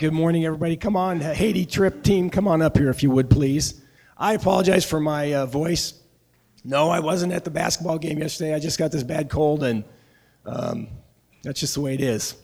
[0.00, 0.78] Good morning, everybody.
[0.78, 3.82] Come on, Haiti trip team, come on up here if you would, please.
[4.16, 5.92] I apologize for my uh, voice.
[6.64, 8.54] No, I wasn't at the basketball game yesterday.
[8.54, 9.84] I just got this bad cold, and
[10.46, 10.88] um,
[11.42, 12.34] that's just the way it is.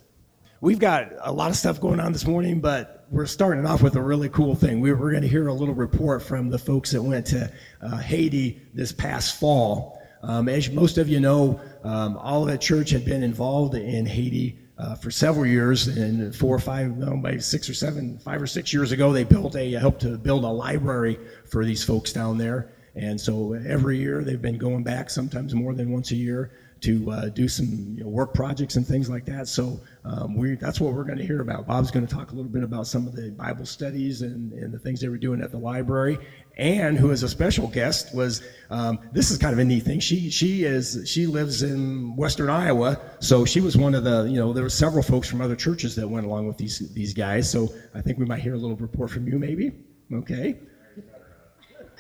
[0.61, 3.97] We've got a lot of stuff going on this morning, but we're starting off with
[3.97, 4.81] a really cool thing.
[4.81, 7.97] We, are going to hear a little report from the folks that went to uh,
[7.97, 9.99] Haiti this past fall.
[10.23, 14.95] Um, as most of you know, um, Olivet Church had been involved in Haiti uh,
[14.95, 15.87] for several years.
[15.89, 19.25] And four or five, no, maybe six or seven, five or six years ago, they
[19.25, 21.19] built a helped to build a library
[21.51, 22.73] for these folks down there.
[22.95, 27.11] And so every year they've been going back, sometimes more than once a year, to
[27.11, 29.49] uh, do some you know, work projects and things like that.
[29.49, 31.67] So um, we, that's what we're going to hear about.
[31.67, 34.73] Bob's going to talk a little bit about some of the Bible studies and, and
[34.73, 36.19] the things they were doing at the library.
[36.57, 40.01] And who is a special guest was um, this is kind of a neat thing.
[40.01, 44.41] She she is she lives in Western Iowa, so she was one of the you
[44.41, 47.51] know there were several folks from other churches that went along with these these guys.
[47.51, 49.73] So I think we might hear a little report from you, maybe.
[50.13, 50.57] Okay.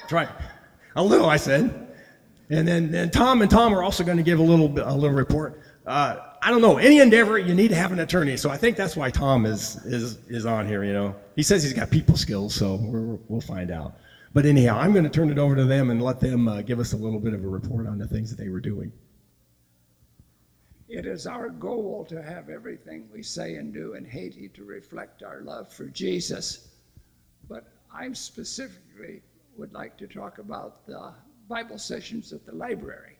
[0.08, 0.28] Try
[0.94, 1.88] a little, I said.
[2.48, 5.16] And then and Tom and Tom are also going to give a little a little
[5.16, 5.60] report.
[5.86, 8.76] Uh, I don't know any endeavor you need to have an attorney, so I think
[8.76, 10.84] that's why Tom is is is on here.
[10.84, 13.96] You know, he says he's got people skills, so we will find out.
[14.36, 16.78] But anyhow, I'm going to turn it over to them and let them uh, give
[16.78, 18.92] us a little bit of a report on the things that they were doing.
[20.90, 25.22] It is our goal to have everything we say and do in Haiti to reflect
[25.22, 26.68] our love for Jesus.
[27.48, 29.22] But I specifically
[29.56, 31.14] would like to talk about the
[31.48, 33.16] Bible sessions at the library.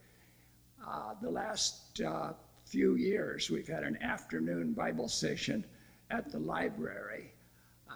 [0.87, 2.35] Uh, the last uh,
[2.67, 5.65] few years, we've had an afternoon Bible session
[6.11, 7.33] at the library.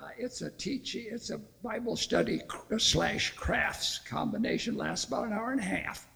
[0.03, 2.41] Uh, it's a teaching, it's a Bible study
[2.79, 6.09] slash crafts combination, lasts about an hour and a half.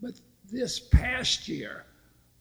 [0.00, 1.86] But this past year,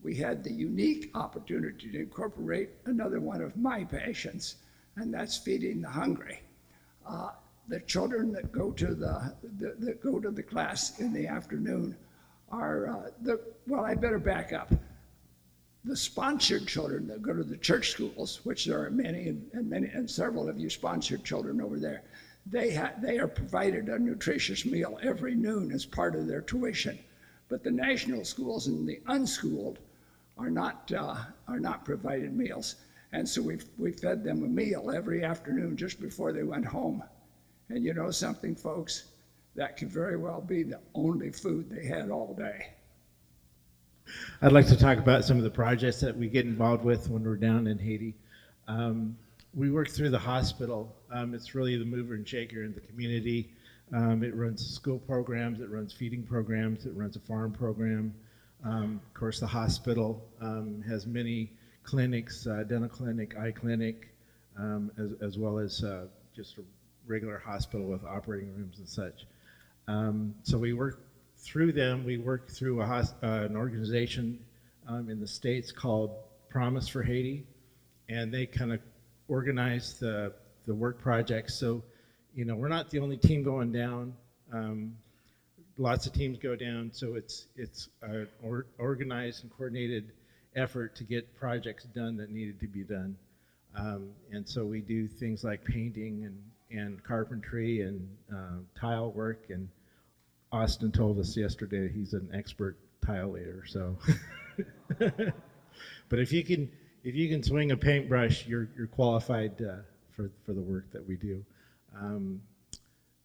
[0.03, 4.57] we had the unique opportunity to incorporate another one of my passions,
[4.97, 6.41] and that's feeding the hungry.
[7.07, 7.29] Uh,
[7.67, 11.95] the children that go to the, the, that go to the class in the afternoon
[12.49, 13.83] are uh, the well.
[13.83, 14.71] I better back up.
[15.87, 19.87] The sponsored children that go to the church schools, which there are many and, many
[19.87, 22.03] and several of you sponsored children over there,
[22.45, 26.99] they ha- they are provided a nutritious meal every noon as part of their tuition.
[27.47, 29.79] But the national schools and the unschooled
[30.37, 32.75] are not uh, are not provided meals,
[33.13, 37.01] and so we we fed them a meal every afternoon just before they went home.
[37.69, 39.05] And you know something, folks?
[39.55, 42.73] That could very well be the only food they had all day.
[44.41, 47.23] I'd like to talk about some of the projects that we get involved with when
[47.23, 48.13] we're down in Haiti.
[48.67, 49.17] Um,
[49.53, 50.95] we work through the hospital.
[51.11, 53.49] Um, it's really the mover and shaker in the community.
[53.93, 58.13] Um, it runs school programs, it runs feeding programs, it runs a farm program.
[58.63, 61.53] Um, of course, the hospital um, has many
[61.83, 64.09] clinics, uh, dental clinic, eye clinic,
[64.57, 66.61] um, as, as well as uh, just a
[67.05, 69.25] regular hospital with operating rooms and such.
[70.43, 71.06] So we work
[71.47, 72.03] through them.
[72.03, 74.39] We work through uh, an organization
[74.87, 76.11] um, in the states called
[76.49, 77.45] Promise for Haiti,
[78.09, 78.81] and they kind of
[79.29, 80.33] organize the
[80.65, 81.55] the work projects.
[81.55, 81.81] So,
[82.35, 84.13] you know, we're not the only team going down.
[84.51, 84.97] Um,
[85.77, 90.11] lots of teams go down, so it's it's an or, organized and coordinated
[90.55, 93.15] effort to get projects done that needed to be done.
[93.75, 99.45] Um, and so we do things like painting and and carpentry and uh, tile work.
[99.49, 99.69] And
[100.51, 103.63] Austin told us yesterday he's an expert tile layer.
[103.65, 103.97] So,
[104.97, 106.69] but if you can
[107.03, 109.77] if you can swing a paintbrush, you're you're qualified uh,
[110.15, 111.43] for for the work that we do.
[111.95, 112.41] Um,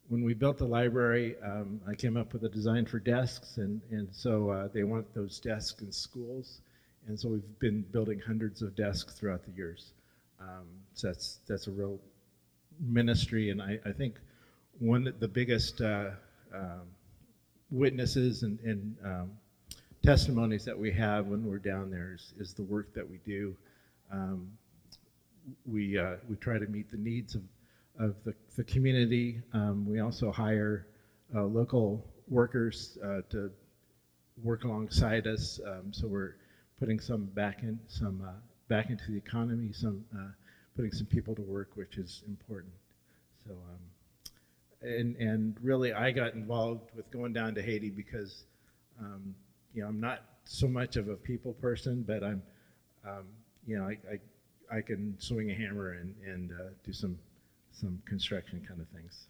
[0.08, 3.80] when we built the library, um, I came up with a design for desks, and
[3.90, 6.60] and so uh, they want those desks in schools,
[7.06, 9.92] and so we've been building hundreds of desks throughout the years.
[10.40, 11.98] Um, so that's that's a real
[12.80, 14.16] ministry, and I, I think
[14.80, 16.10] one of the biggest uh,
[16.54, 16.82] um,
[17.72, 19.30] witnesses and, and um,
[20.04, 23.56] testimonies that we have when we're down there is, is the work that we do.
[24.12, 24.52] Um,
[25.66, 27.42] we uh, we try to meet the needs of
[27.98, 29.40] of the, the community.
[29.52, 30.86] Um, we also hire
[31.34, 33.50] uh, local workers uh, to
[34.42, 35.60] work alongside us.
[35.66, 36.36] Um, so we're
[36.78, 38.32] putting some back in some uh,
[38.68, 40.30] back into the economy, some uh,
[40.76, 42.72] putting some people to work, which is important.
[43.46, 43.80] So, um,
[44.82, 48.44] and and really, I got involved with going down to Haiti because,
[49.00, 49.34] um,
[49.74, 52.42] you know, I'm not so much of a people person, but I'm,
[53.06, 53.24] um,
[53.66, 53.98] you know, I,
[54.72, 57.18] I, I can swing a hammer and and uh, do some
[57.72, 59.26] some construction kind of things.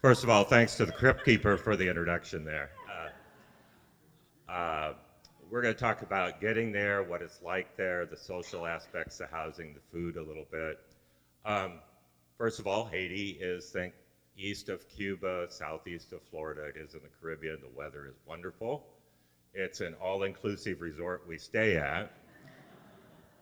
[0.00, 2.70] First of all, thanks to the Crypt Keeper for the introduction there.
[4.48, 4.94] Uh, uh,
[5.50, 9.26] we're going to talk about getting there, what it's like there, the social aspects, the
[9.26, 10.78] housing, the food a little bit.
[11.44, 11.80] Um,
[12.36, 13.94] first of all, Haiti is think
[14.36, 16.66] east of Cuba, southeast of Florida.
[16.66, 17.58] It is in the Caribbean.
[17.60, 18.84] The weather is wonderful.
[19.54, 22.10] It's an all-inclusive resort we stay at.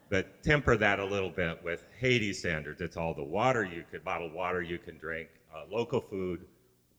[0.09, 2.81] But temper that a little bit with Haiti standards.
[2.81, 6.47] It's all the water you could, bottled water you can drink, uh, local food,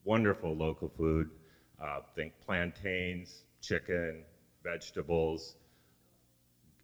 [0.04, 1.30] wonderful local food.
[1.82, 4.24] Uh, think plantains, chicken,
[4.70, 5.56] vegetables,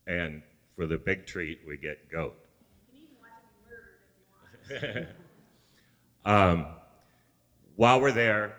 [0.06, 0.42] and
[0.76, 2.36] for the big treat, we get goat.
[6.24, 6.66] um,
[7.76, 8.56] while we're there,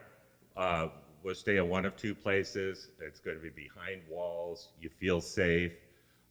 [0.56, 0.88] uh,
[1.24, 2.89] we'll stay in one of two places.
[3.01, 4.69] It's going to be behind walls.
[4.80, 5.72] You feel safe.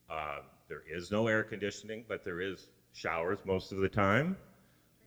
[0.08, 0.38] Uh,
[0.69, 4.37] there is no air conditioning, but there is showers most of the time.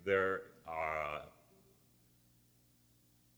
[0.05, 1.21] There are,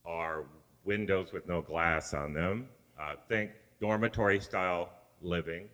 [0.05, 0.43] are
[0.83, 2.67] windows with no glass on them.
[2.99, 4.89] Uh, think dormitory style
[5.21, 5.69] living.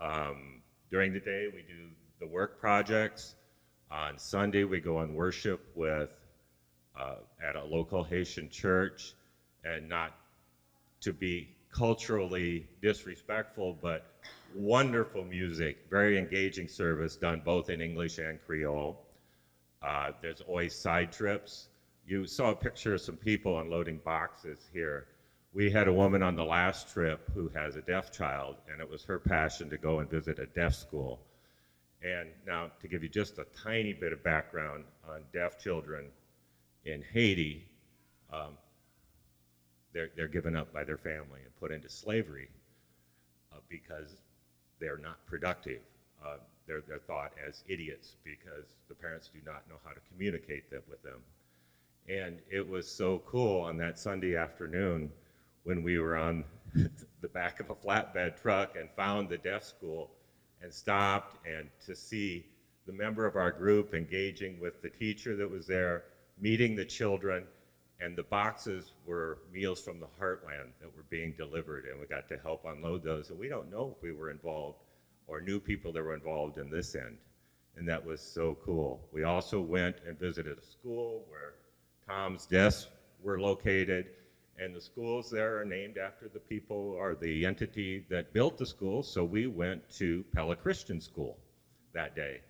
[0.00, 1.88] Um, during the day, we do
[2.20, 3.34] the work projects.
[3.90, 6.10] On Sunday, we go on worship with
[6.98, 9.14] uh, at a local Haitian church,
[9.64, 10.12] and not
[11.00, 14.02] to be culturally disrespectful, but
[14.54, 18.96] wonderful music, very engaging service done both in English and Creole.
[19.82, 21.68] Uh, there's always side trips.
[22.06, 25.06] You saw a picture of some people unloading boxes here.
[25.54, 28.90] We had a woman on the last trip who has a deaf child, and it
[28.90, 31.20] was her passion to go and visit a deaf school.
[32.02, 36.06] And now, to give you just a tiny bit of background on deaf children
[36.84, 37.68] in Haiti,
[38.32, 38.58] um,
[39.92, 42.48] they're, they're given up by their family and put into slavery
[43.52, 44.22] uh, because
[44.80, 45.82] they're not productive.
[46.26, 50.68] Uh, they're, they're thought as idiots because the parents do not know how to communicate
[50.72, 51.20] that with them.
[52.08, 55.12] And it was so cool on that Sunday afternoon
[55.64, 56.44] when we were on
[56.74, 60.10] the back of a flatbed truck and found the deaf school
[60.62, 62.44] and stopped and to see
[62.86, 66.04] the member of our group engaging with the teacher that was there,
[66.38, 67.44] meeting the children,
[68.00, 72.28] and the boxes were meals from the heartland that were being delivered, and we got
[72.28, 73.30] to help unload those.
[73.30, 74.78] And we don't know if we were involved
[75.26, 77.16] or knew people that were involved in this end,
[77.76, 79.08] and that was so cool.
[79.12, 81.54] We also went and visited a school where
[82.06, 82.90] Tom's desks
[83.22, 84.10] were located,
[84.58, 88.66] and the schools there are named after the people or the entity that built the
[88.66, 89.02] school.
[89.02, 91.36] So we went to Pella Christian School
[91.92, 92.40] that day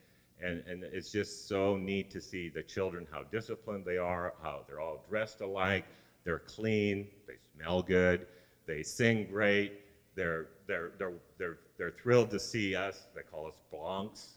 [0.44, 4.62] and, and it's just so neat to see the children, how disciplined they are, how
[4.66, 5.84] they're all dressed alike,
[6.24, 8.26] they're clean, they smell good,
[8.66, 9.80] they sing great,
[10.14, 13.06] they're, they're, they're, they're, they're thrilled to see us.
[13.14, 14.34] They call us blancs,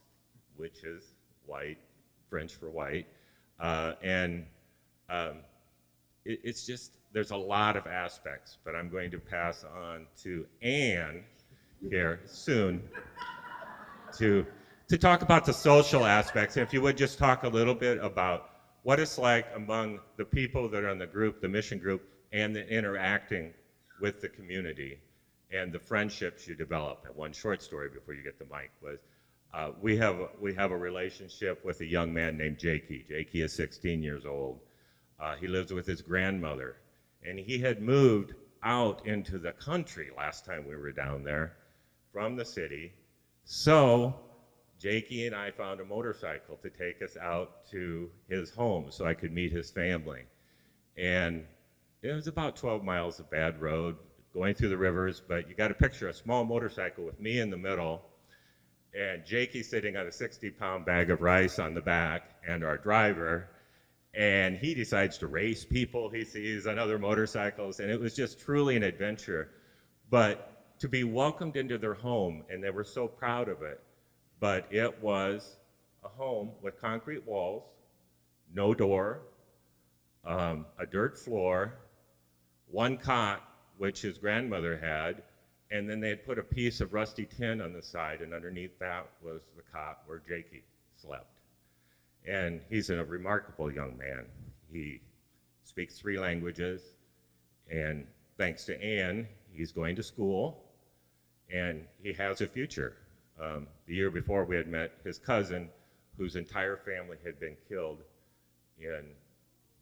[0.55, 1.13] which is
[1.45, 1.77] white,
[2.29, 3.07] French for white.
[3.59, 4.45] Uh, and
[5.09, 5.37] um,
[6.25, 10.45] it, it's just, there's a lot of aspects, but I'm going to pass on to
[10.61, 11.23] Anne
[11.89, 12.81] here soon
[14.17, 14.45] to
[14.89, 18.51] to talk about the social aspects, if you would just talk a little bit about
[18.83, 22.55] what it's like among the people that are in the group, the mission group, and
[22.55, 23.53] the interacting
[23.99, 24.97] with the community
[25.51, 27.03] and the friendships you develop.
[27.05, 28.99] And one short story before you get the mic was
[29.53, 33.05] uh, we have we have a relationship with a young man named Jakey.
[33.07, 34.59] Jakey is 16 years old.
[35.19, 36.77] Uh, he lives with his grandmother,
[37.23, 38.33] and he had moved
[38.63, 41.53] out into the country last time we were down there
[42.11, 42.91] from the city.
[43.45, 44.13] So
[44.79, 49.13] Jakey and I found a motorcycle to take us out to his home so I
[49.13, 50.23] could meet his family.
[50.97, 51.45] And
[52.01, 53.95] it was about 12 miles of bad road
[54.33, 57.49] going through the rivers, but you got to picture a small motorcycle with me in
[57.49, 58.03] the middle
[58.97, 62.77] and Jakey sitting on a 60 pound bag of rice on the back and our
[62.77, 63.47] driver.
[64.17, 67.79] And he decides to race people he sees on other motorcycles.
[67.79, 69.49] And it was just truly an adventure.
[70.09, 73.79] But to be welcomed into their home, and they were so proud of it
[74.39, 75.57] but it was
[76.03, 77.63] a home with concrete walls,
[78.53, 79.21] no door,
[80.25, 81.73] um, a dirt floor,
[82.67, 83.43] one cot,
[83.77, 85.23] which his grandmother had,
[85.71, 88.77] and then they had put a piece of rusty tin on the side, and underneath
[88.79, 90.63] that was the cot where Jakey
[91.01, 91.36] slept.
[92.27, 94.25] And he's a remarkable young man.
[94.71, 95.01] He
[95.63, 96.81] speaks three languages,
[97.71, 98.05] and
[98.37, 100.63] thanks to Anne, he's going to school,
[101.51, 102.97] and he has a future.
[103.41, 105.69] Um, the year before, we had met his cousin,
[106.17, 107.99] whose entire family had been killed
[108.79, 109.05] in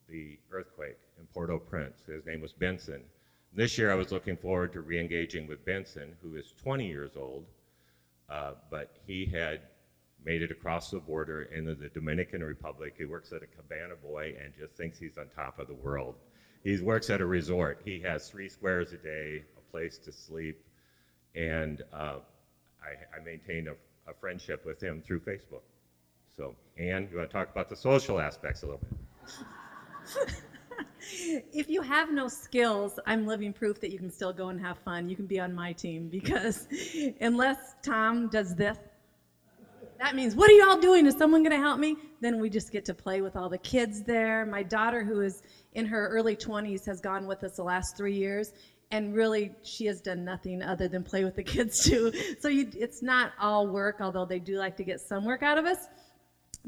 [0.08, 2.04] the earthquake in Port au Prince.
[2.06, 3.02] His name was Benson.
[3.54, 7.12] This year, I was looking forward to re engaging with Benson, who is 20 years
[7.16, 7.46] old,
[8.30, 9.62] uh, but he had
[10.26, 12.96] made it across the border into the Dominican Republic.
[12.98, 16.16] He works at a cabana boy and just thinks he's on top of the world.
[16.64, 17.82] He works at a resort.
[17.86, 20.66] He has three squares a day, a place to sleep,
[21.36, 22.18] and uh,
[22.82, 23.74] I, I maintain a,
[24.10, 25.62] a friendship with him through Facebook.
[26.36, 30.36] So, Anne, you want to talk about the social aspects a little bit?
[31.54, 34.80] if you have no skills, I'm living proof that you can still go and have
[34.80, 35.08] fun.
[35.08, 36.68] You can be on my team because
[37.22, 38.78] unless Tom does this,
[40.00, 41.06] that means, what are y'all doing?
[41.06, 41.96] Is someone going to help me?
[42.22, 44.46] Then we just get to play with all the kids there.
[44.46, 45.42] My daughter, who is
[45.74, 48.54] in her early 20s, has gone with us the last three years.
[48.92, 52.12] And really, she has done nothing other than play with the kids, too.
[52.40, 55.58] So you, it's not all work, although they do like to get some work out
[55.58, 55.88] of us.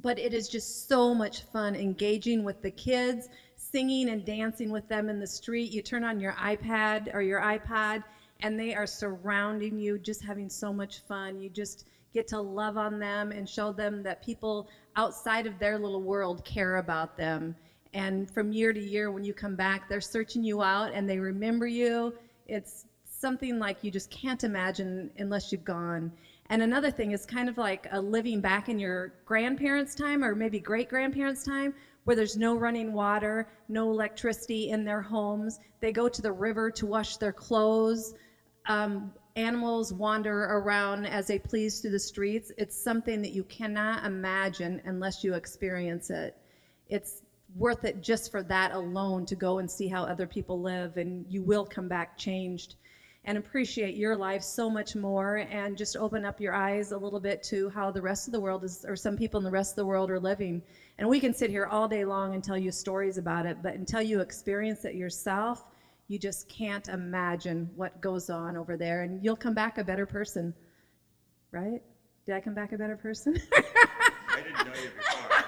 [0.01, 4.88] But it is just so much fun engaging with the kids, singing and dancing with
[4.88, 5.72] them in the street.
[5.72, 8.03] You turn on your iPad or your iPod,
[8.41, 11.41] and they are surrounding you, just having so much fun.
[11.41, 11.86] You just
[12.18, 16.44] get to love on them and show them that people outside of their little world
[16.44, 17.56] care about them.
[17.94, 21.20] And from year to year, when you come back, they're searching you out and they
[21.20, 22.16] remember you.
[22.48, 26.12] It's something like you just can't imagine unless you've gone.
[26.50, 30.34] And another thing is kind of like a living back in your grandparents' time or
[30.34, 35.60] maybe great grandparents' time where there's no running water, no electricity in their homes.
[35.82, 38.16] They go to the river to wash their clothes.
[38.68, 42.51] Um, animals wander around as they please through the streets.
[42.58, 46.36] It's something that you cannot imagine unless you experience it.
[46.89, 47.22] It's
[47.56, 51.25] worth it just for that alone to go and see how other people live, and
[51.29, 52.75] you will come back changed
[53.25, 57.20] and appreciate your life so much more and just open up your eyes a little
[57.20, 59.74] bit to how the rest of the world is or some people in the rest
[59.74, 60.62] of the world are living
[60.98, 63.74] and we can sit here all day long and tell you stories about it but
[63.74, 65.65] until you experience it yourself
[66.08, 70.06] you just can't imagine what goes on over there, and you'll come back a better
[70.06, 70.54] person,
[71.52, 71.82] right?
[72.26, 73.38] Did I come back a better person?
[73.54, 75.46] I didn't know you before.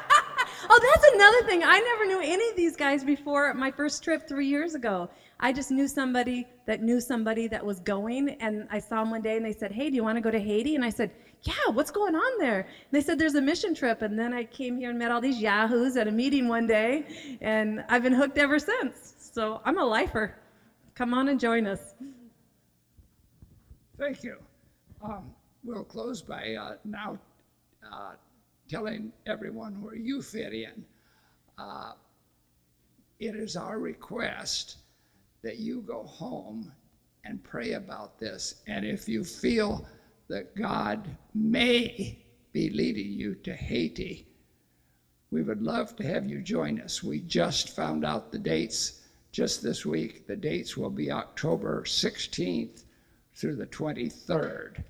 [0.70, 1.64] oh, that's another thing.
[1.64, 5.10] I never knew any of these guys before my first trip three years ago.
[5.40, 9.22] I just knew somebody that knew somebody that was going, and I saw them one
[9.22, 11.12] day, and they said, "Hey, do you want to go to Haiti?" And I said,
[11.44, 14.44] "Yeah, what's going on there?" And they said, "There's a mission trip." And then I
[14.44, 17.06] came here and met all these yahoos at a meeting one day,
[17.40, 19.16] and I've been hooked ever since.
[19.34, 20.36] So I'm a lifer.
[21.00, 21.96] Come on and join us.
[23.98, 24.36] Thank you.
[25.02, 27.18] Um, we'll close by uh, now
[27.90, 28.16] uh,
[28.68, 30.84] telling everyone where you fit in.
[31.58, 31.94] Uh,
[33.18, 34.80] it is our request
[35.42, 36.70] that you go home
[37.24, 38.56] and pray about this.
[38.68, 39.88] And if you feel
[40.28, 42.20] that God may
[42.52, 44.28] be leading you to Haiti,
[45.32, 47.02] we would love to have you join us.
[47.02, 48.99] We just found out the dates
[49.32, 50.28] just this week.
[50.28, 52.84] The dates will be October 16th
[53.36, 54.84] through the 23rd.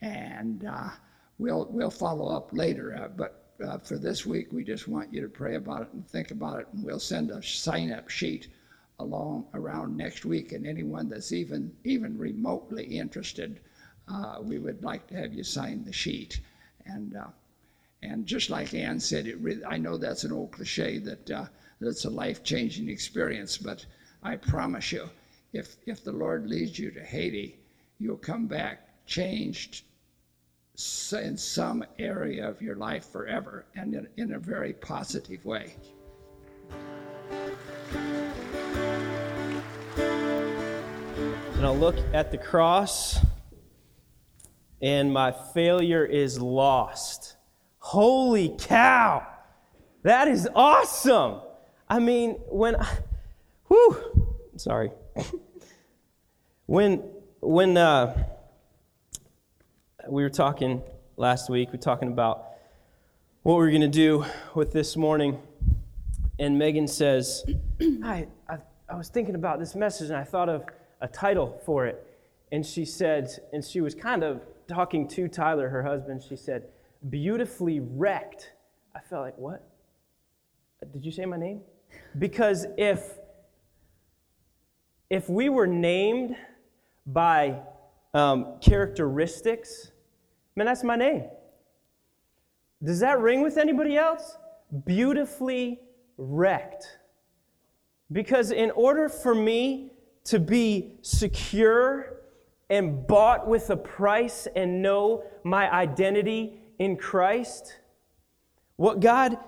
[0.00, 0.90] And uh,
[1.38, 2.96] we'll, we'll follow up later.
[2.96, 6.06] Uh, but uh, for this week, we just want you to pray about it and
[6.06, 6.68] think about it.
[6.72, 8.48] And we'll send a sign up sheet
[9.00, 10.52] along around next week.
[10.52, 13.60] And anyone that's even, even remotely interested,
[14.08, 16.40] uh, we would like to have you sign the sheet.
[16.86, 17.28] And, uh,
[18.02, 21.30] and just like Ann said, it really, I know that's an old cliche that
[21.80, 23.56] that's a life changing experience.
[23.56, 23.84] But
[24.22, 25.08] I promise you,
[25.52, 27.58] if, if the Lord leads you to Haiti,
[27.98, 29.82] you'll come back changed
[31.12, 35.74] in some area of your life forever and in, in a very positive way.
[41.56, 43.18] And I'll look at the cross,
[44.80, 47.34] and my failure is lost.
[47.78, 49.26] Holy cow!
[50.04, 51.40] That is awesome!
[51.90, 52.76] I mean, when,
[53.68, 54.90] whew, sorry.
[56.66, 57.02] when,
[57.40, 58.26] when uh,
[60.06, 60.82] we were talking
[61.16, 62.44] last week, we were talking about
[63.42, 65.40] what we are going to do with this morning,
[66.38, 67.44] and Megan says,
[68.04, 68.58] I, I,
[68.90, 70.66] I was thinking about this message and I thought of
[71.00, 72.04] a title for it.
[72.52, 76.64] And she said, and she was kind of talking to Tyler, her husband, she said,
[77.08, 78.52] beautifully wrecked.
[78.94, 79.66] I felt like, what?
[80.92, 81.62] Did you say my name?
[82.16, 83.18] Because if,
[85.10, 86.36] if we were named
[87.06, 87.60] by
[88.14, 89.92] um, characteristics,
[90.56, 91.24] man, that's my name.
[92.82, 94.36] Does that ring with anybody else?
[94.84, 95.80] Beautifully
[96.16, 96.98] wrecked.
[98.10, 99.92] Because in order for me
[100.24, 102.18] to be secure
[102.70, 107.80] and bought with a price and know my identity in Christ,
[108.76, 109.38] what God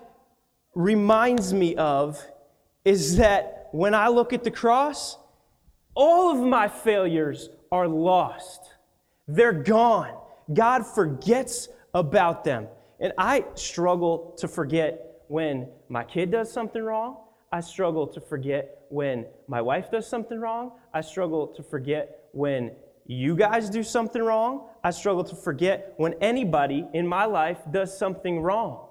[0.74, 2.24] reminds me of
[2.84, 5.18] is that when I look at the cross,
[5.94, 8.74] all of my failures are lost.
[9.28, 10.16] They're gone.
[10.52, 12.66] God forgets about them.
[12.98, 17.18] And I struggle to forget when my kid does something wrong.
[17.52, 20.72] I struggle to forget when my wife does something wrong.
[20.92, 22.72] I struggle to forget when
[23.06, 27.96] you guys do something wrong, I struggle to forget when anybody in my life does
[27.96, 28.86] something wrong.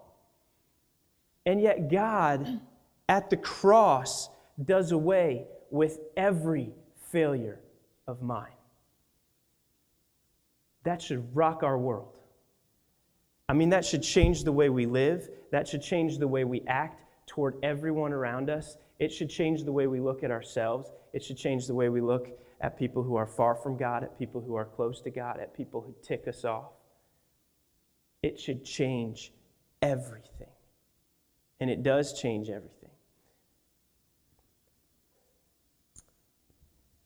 [1.45, 2.59] And yet, God
[3.09, 4.29] at the cross
[4.63, 6.71] does away with every
[7.11, 7.59] failure
[8.07, 8.53] of mine.
[10.83, 12.17] That should rock our world.
[13.49, 16.61] I mean, that should change the way we live, that should change the way we
[16.67, 18.77] act toward everyone around us.
[18.99, 20.91] It should change the way we look at ourselves.
[21.11, 22.29] It should change the way we look
[22.61, 25.55] at people who are far from God, at people who are close to God, at
[25.55, 26.71] people who tick us off.
[28.21, 29.33] It should change
[29.81, 30.47] everything.
[31.59, 32.78] And it does change everything.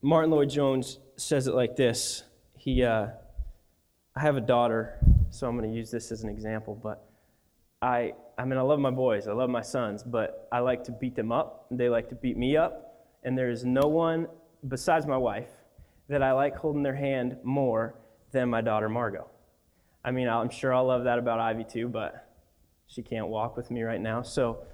[0.05, 2.23] Martyn Lloyd-Jones says it like this.
[2.57, 3.07] He, uh,
[4.13, 7.07] I have a daughter, so I'm going to use this as an example, but
[7.81, 10.91] I, I mean, I love my boys, I love my sons, but I like to
[10.91, 11.67] beat them up.
[11.71, 14.27] They like to beat me up, and there is no one
[14.67, 15.49] besides my wife
[16.09, 17.95] that I like holding their hand more
[18.33, 19.29] than my daughter Margot.
[20.03, 22.27] I mean, I'm sure I'll love that about Ivy too, but
[22.87, 24.21] she can't walk with me right now.
[24.21, 24.65] So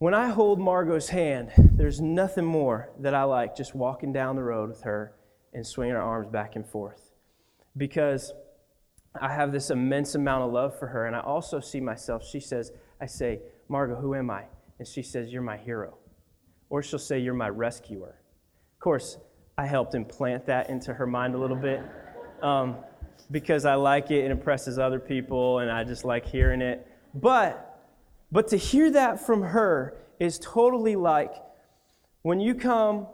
[0.00, 4.42] when I hold Margot's hand, there's nothing more that I like just walking down the
[4.42, 5.12] road with her
[5.52, 7.12] and swinging her arms back and forth.
[7.76, 8.32] Because
[9.20, 12.26] I have this immense amount of love for her, and I also see myself.
[12.26, 14.44] She says, I say, Margot, who am I?
[14.78, 15.98] And she says, You're my hero.
[16.70, 18.22] Or she'll say, You're my rescuer.
[18.76, 19.18] Of course,
[19.58, 21.82] I helped implant that into her mind a little bit
[22.40, 22.76] um,
[23.30, 26.86] because I like it, it impresses other people, and I just like hearing it.
[27.12, 27.69] But
[28.32, 31.34] but to hear that from her is totally like
[32.22, 33.06] when you come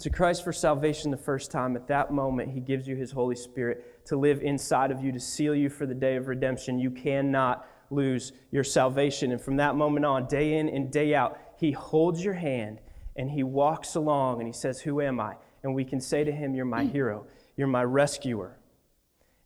[0.00, 3.36] to Christ for salvation the first time, at that moment, He gives you His Holy
[3.36, 6.80] Spirit to live inside of you, to seal you for the day of redemption.
[6.80, 9.30] You cannot lose your salvation.
[9.30, 12.80] And from that moment on, day in and day out, He holds your hand
[13.16, 15.36] and He walks along and He says, Who am I?
[15.62, 17.26] And we can say to Him, You're my hero,
[17.56, 18.58] you're my rescuer.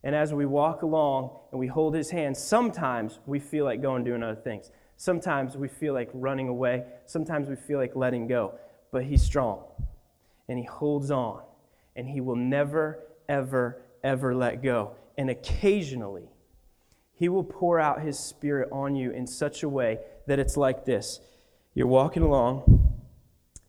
[0.03, 4.03] And as we walk along and we hold His hand, sometimes we feel like going
[4.03, 4.71] doing other things.
[4.99, 6.83] Sometimes we feel like running away.
[7.07, 8.59] Sometimes we feel like letting go.
[8.91, 9.63] But He's strong
[10.49, 11.43] and He holds on
[11.95, 14.97] and He will never, ever, ever let go.
[15.17, 16.29] And occasionally,
[17.15, 20.85] He will pour out His Spirit on you in such a way that it's like
[20.85, 21.21] this
[21.75, 22.97] You're walking along,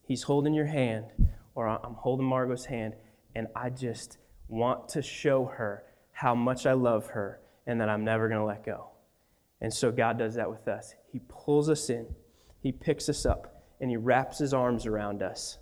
[0.01, 1.05] He's holding your hand,
[1.53, 2.95] or I'm holding Margot's hand,
[3.35, 8.03] and I just want to show her how much I love her and that I'm
[8.03, 8.89] never going to let go.
[9.61, 10.95] And so God does that with us.
[11.11, 12.07] He pulls us in,
[12.61, 15.57] He picks us up, and He wraps His arms around us.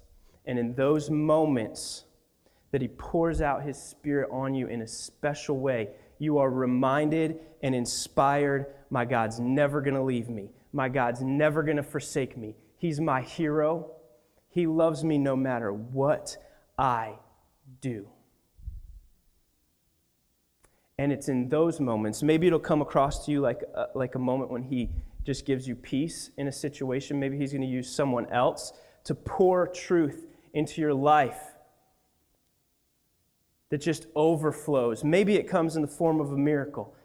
[0.45, 2.05] And in those moments
[2.71, 7.39] that He pours out His Spirit on you in a special way, you are reminded
[7.61, 10.49] and inspired my God's never going to leave me.
[10.73, 12.55] My God's never going to forsake me.
[12.77, 13.91] He's my hero.
[14.49, 16.37] He loves me no matter what
[16.77, 17.15] I
[17.81, 18.07] do.
[20.99, 24.15] And it's in those moments, maybe it'll come across to you like a, uh, like
[24.15, 24.89] a moment when He
[25.23, 27.19] just gives you peace in a situation.
[27.19, 31.39] Maybe He's going to use someone else to pour truth into your life
[33.69, 35.03] that just overflows.
[35.03, 36.95] Maybe it comes in the form of a miracle.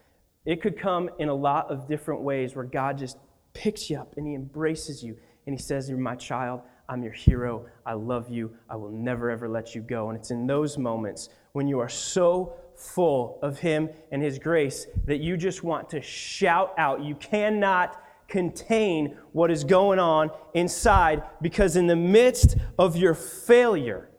[0.45, 3.17] It could come in a lot of different ways where God just
[3.53, 6.61] picks you up and He embraces you and He says, You're my child.
[6.89, 7.65] I'm your hero.
[7.85, 8.55] I love you.
[8.69, 10.09] I will never, ever let you go.
[10.09, 14.87] And it's in those moments when you are so full of Him and His grace
[15.05, 17.03] that you just want to shout out.
[17.03, 24.09] You cannot contain what is going on inside because, in the midst of your failure,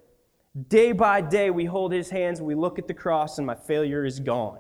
[0.69, 4.05] day by day we hold His hands, we look at the cross, and my failure
[4.05, 4.59] is gone.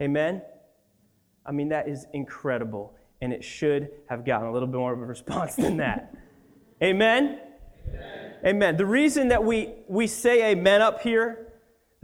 [0.00, 0.42] Amen?
[1.44, 5.00] I mean, that is incredible, and it should have gotten a little bit more of
[5.00, 6.14] a response than that.
[6.82, 7.40] Amen?
[7.88, 8.32] Amen?
[8.44, 8.76] Amen.
[8.76, 11.45] The reason that we, we say amen up here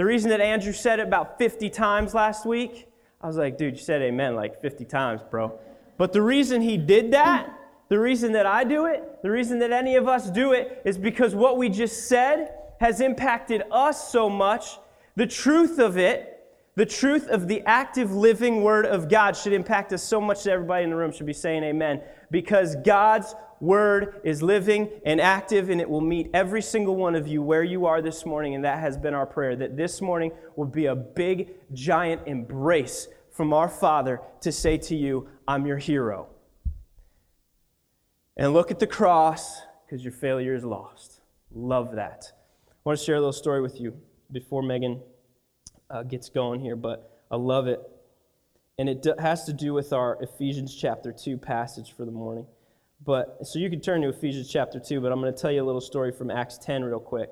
[0.03, 2.89] the reason that Andrew said it about 50 times last week,
[3.21, 5.57] I was like, dude, you said amen like 50 times, bro.
[5.97, 7.57] But the reason he did that,
[7.89, 10.99] the reason that I do it, the reason that any of us do it, is
[10.99, 14.77] because what we just said has impacted us so much.
[15.15, 19.93] The truth of it, the truth of the active living word of God should impact
[19.93, 22.03] us so much that everybody in the room should be saying amen.
[22.33, 27.29] Because God's word is living and active, and it will meet every single one of
[27.29, 28.57] you where you are this morning.
[28.57, 33.07] And that has been our prayer that this morning will be a big, giant embrace
[33.31, 36.27] from our Father to say to you, I'm your hero.
[38.37, 41.21] And look at the cross because your failure is lost.
[41.55, 42.33] Love that.
[42.69, 43.97] I want to share a little story with you
[44.33, 45.01] before Megan
[45.89, 47.81] uh, gets going here, but I love it.
[48.79, 52.47] And it has to do with our Ephesians chapter 2 passage for the morning.
[53.05, 55.63] But so you can turn to Ephesians chapter 2, but I'm going to tell you
[55.63, 57.31] a little story from Acts 10 real quick.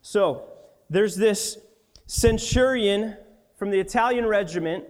[0.00, 0.48] So,
[0.88, 1.58] there's this
[2.06, 3.16] centurion
[3.56, 4.84] from the Italian regiment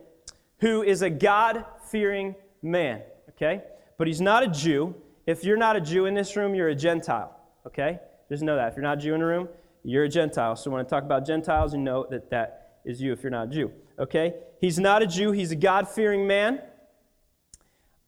[0.58, 3.62] who is a God fearing man, okay?
[3.98, 4.94] But he's not a Jew.
[5.26, 7.98] If you're not a Jew in this room, you're a Gentile, okay?
[8.28, 8.68] Just know that.
[8.68, 9.48] If you're not a Jew in the room,
[9.84, 10.56] you're a Gentile.
[10.56, 13.48] So when I talk about Gentiles, you know that that is you if you're not
[13.48, 14.34] a Jew, okay?
[14.60, 16.60] He's not a Jew, he's a God fearing man.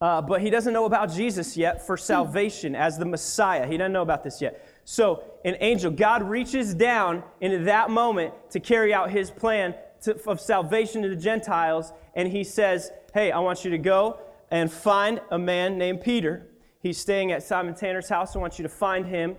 [0.00, 3.66] Uh, but he doesn't know about Jesus yet for salvation as the Messiah.
[3.66, 4.68] He doesn't know about this yet.
[4.84, 10.14] So, an angel, God reaches down into that moment to carry out his plan to,
[10.28, 14.70] of salvation to the Gentiles, and he says, Hey, I want you to go and
[14.70, 16.48] find a man named Peter.
[16.80, 18.36] He's staying at Simon Tanner's house.
[18.36, 19.36] I want you to find him,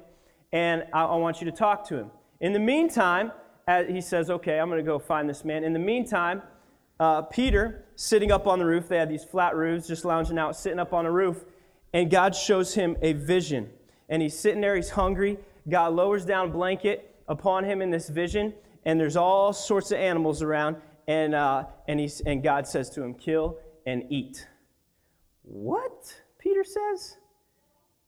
[0.51, 2.11] and I, I want you to talk to him.
[2.39, 3.31] In the meantime,
[3.87, 5.63] he says, Okay, I'm going to go find this man.
[5.63, 6.41] In the meantime,
[6.99, 10.55] uh, Peter, sitting up on the roof, they had these flat roofs, just lounging out,
[10.55, 11.43] sitting up on a roof,
[11.93, 13.69] and God shows him a vision.
[14.09, 15.37] And he's sitting there, he's hungry.
[15.67, 18.53] God lowers down a blanket upon him in this vision,
[18.85, 20.77] and there's all sorts of animals around.
[21.07, 24.47] And, uh, and, he's, and God says to him, Kill and eat.
[25.43, 26.21] What?
[26.39, 27.17] Peter says.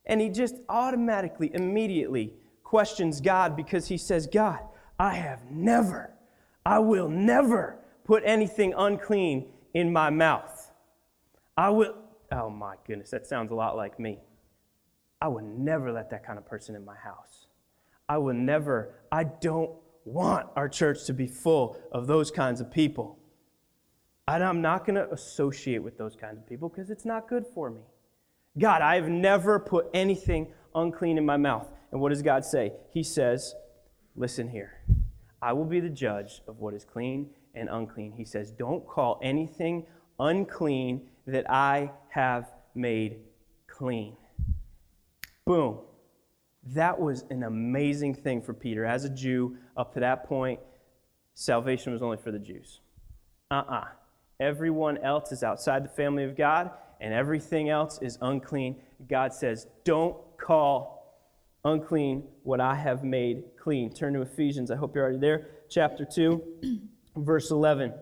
[0.06, 4.60] And he just automatically, immediately questions God because he says, God,
[5.00, 6.13] I have never,
[6.65, 7.76] I will never
[8.08, 10.72] put anything unclean in my mouth.
[11.58, 11.93] I will,
[12.32, 14.20] oh my goodness, that sounds a lot like me.
[15.22, 17.48] I would never let that kind of person in my house.
[18.08, 19.72] I will never, I don't
[20.06, 23.20] want our church to be full of those kinds of people.
[24.30, 27.46] And I'm not going to associate with those kinds of people because it's not good
[27.54, 27.82] for me.
[28.58, 31.67] God, I have never put anything unclean in my mouth.
[31.91, 32.74] And what does God say?
[32.93, 33.54] He says,
[34.15, 34.84] Listen here.
[35.41, 38.13] I will be the judge of what is clean and unclean.
[38.13, 39.86] He says, Don't call anything
[40.20, 43.20] unclean that I have made
[43.67, 44.15] clean.
[45.46, 45.80] Boom.
[46.74, 48.86] That was an amazing thing for Peter.
[48.86, 50.60] As a Jew, up to that point,
[51.34, 52.82] salvation was only for the Jews.
[53.50, 53.76] Uh uh-uh.
[53.76, 53.86] uh
[54.39, 56.70] Everyone else is outside the family of God,
[57.02, 58.76] and everything else is unclean.
[59.10, 60.98] God says, Don't call
[61.63, 63.93] unclean what I have made clean.
[63.93, 64.72] Turn to Ephesians.
[64.72, 65.48] I hope you're already there.
[65.70, 66.43] Chapter 2,
[67.17, 67.93] verse 11.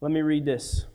[0.00, 0.86] Let me read this.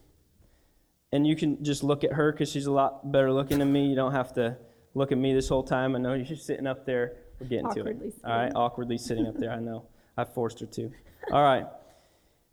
[1.12, 3.88] And you can just look at her because she's a lot better looking than me.
[3.88, 4.58] You don't have to
[4.94, 5.96] look at me this whole time.
[5.96, 7.18] I know you're sitting up there.
[7.40, 7.98] We're getting to it.
[7.98, 8.14] Sitting.
[8.26, 9.52] All right, awkwardly sitting up there.
[9.52, 9.86] I know.
[10.18, 10.92] I forced her to.
[11.32, 11.66] All right.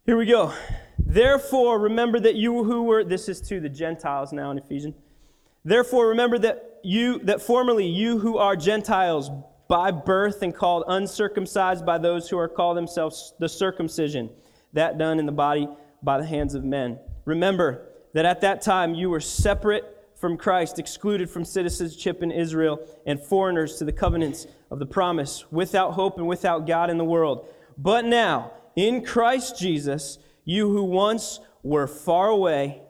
[0.05, 0.52] Here we go.
[0.98, 4.94] Therefore, remember that you who were, this is to the Gentiles now in Ephesians.
[5.64, 9.31] Therefore, remember that you, that formerly you who are Gentiles
[9.68, 14.28] by birth and called uncircumcised by those who are called themselves the circumcision,
[14.72, 15.68] that done in the body
[16.02, 16.98] by the hands of men.
[17.24, 19.85] Remember that at that time you were separate
[20.16, 25.50] from Christ, excluded from citizenship in Israel, and foreigners to the covenants of the promise,
[25.50, 27.48] without hope and without God in the world.
[27.76, 32.82] But now, in Christ Jesus, you who once were far away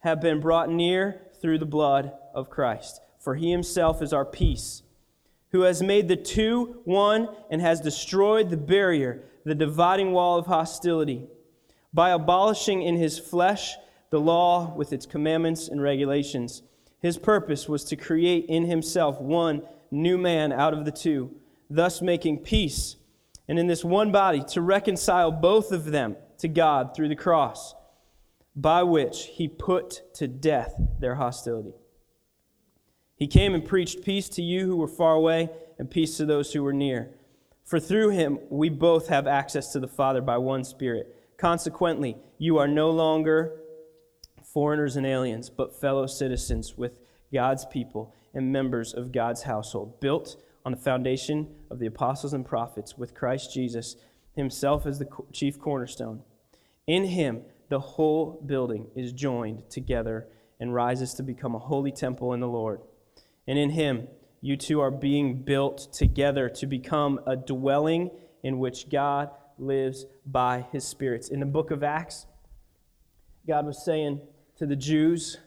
[0.00, 3.00] have been brought near through the blood of Christ.
[3.18, 4.82] For he himself is our peace,
[5.50, 10.46] who has made the two one and has destroyed the barrier, the dividing wall of
[10.46, 11.26] hostility,
[11.92, 13.74] by abolishing in his flesh
[14.10, 16.62] the law with its commandments and regulations.
[17.00, 21.34] His purpose was to create in himself one new man out of the two,
[21.68, 22.94] thus making peace,
[23.48, 27.74] and in this one body to reconcile both of them to God through the cross,
[28.54, 31.74] by which he put to death their hostility.
[33.16, 36.52] He came and preached peace to you who were far away and peace to those
[36.52, 37.16] who were near.
[37.70, 41.14] For through him we both have access to the Father by one Spirit.
[41.36, 43.60] Consequently, you are no longer
[44.42, 46.98] foreigners and aliens, but fellow citizens with
[47.32, 50.34] God's people and members of God's household, built
[50.66, 53.94] on the foundation of the apostles and prophets, with Christ Jesus
[54.34, 56.24] himself as the chief cornerstone.
[56.88, 60.26] In him, the whole building is joined together
[60.58, 62.80] and rises to become a holy temple in the Lord.
[63.46, 64.08] And in him,
[64.40, 68.10] you two are being built together to become a dwelling
[68.42, 71.28] in which God lives by his spirits.
[71.28, 72.26] In the book of Acts,
[73.46, 74.20] God was saying,
[74.60, 75.38] to the Jews,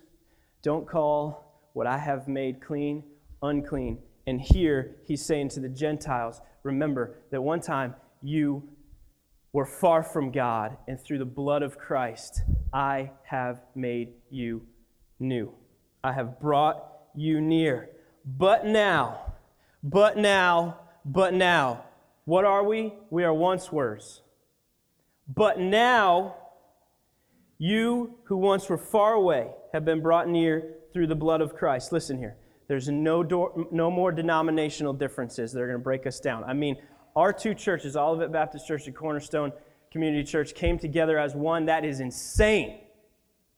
[0.64, 3.04] Don't call what I have made clean
[3.44, 4.00] unclean.
[4.26, 8.68] And here he's saying to the Gentiles, Remember that one time you
[9.52, 12.42] were far from God, and through the blood of Christ,
[12.74, 14.66] I have made you
[15.20, 15.54] new.
[16.04, 16.84] I have brought
[17.16, 17.92] you near.
[18.26, 19.34] But now,
[19.84, 21.84] but now, but now,
[22.26, 22.94] what are we?
[23.10, 24.22] We are once worse.
[25.28, 26.36] But now,
[27.58, 31.92] you who once were far away have been brought near through the blood of Christ.
[31.92, 32.38] Listen here.
[32.68, 36.44] There's no, do- no more denominational differences that are going to break us down.
[36.46, 36.78] I mean,
[37.16, 39.52] our two churches, Olivet Baptist Church and Cornerstone
[39.92, 41.66] Community Church came together as one.
[41.66, 42.80] That is insane.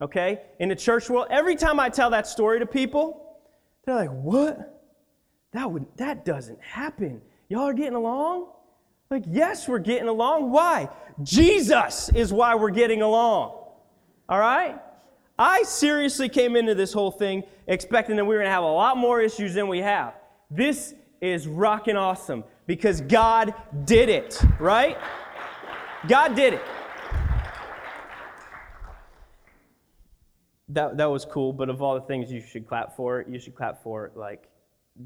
[0.02, 0.42] Okay?
[0.60, 3.25] In the church world, every time I tell that story to people,
[3.86, 4.84] they're like, "What?
[5.52, 7.22] That would that doesn't happen.
[7.50, 8.48] Y'all are getting along?"
[9.10, 10.52] Like, "Yes, we're getting along.
[10.52, 10.90] Why?
[11.24, 13.58] Jesus is why we're getting along."
[14.28, 14.80] All right?
[15.38, 18.68] I seriously came into this whole thing expecting that we were going to have a
[18.68, 20.14] lot more issues than we have.
[20.50, 24.98] This is rocking awesome because God did it, right?
[26.08, 26.62] God did it.
[30.70, 33.56] That, that was cool, but of all the things you should clap for, you should
[33.56, 34.50] clap for like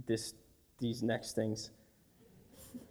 [0.07, 0.33] this
[0.79, 1.71] these next things.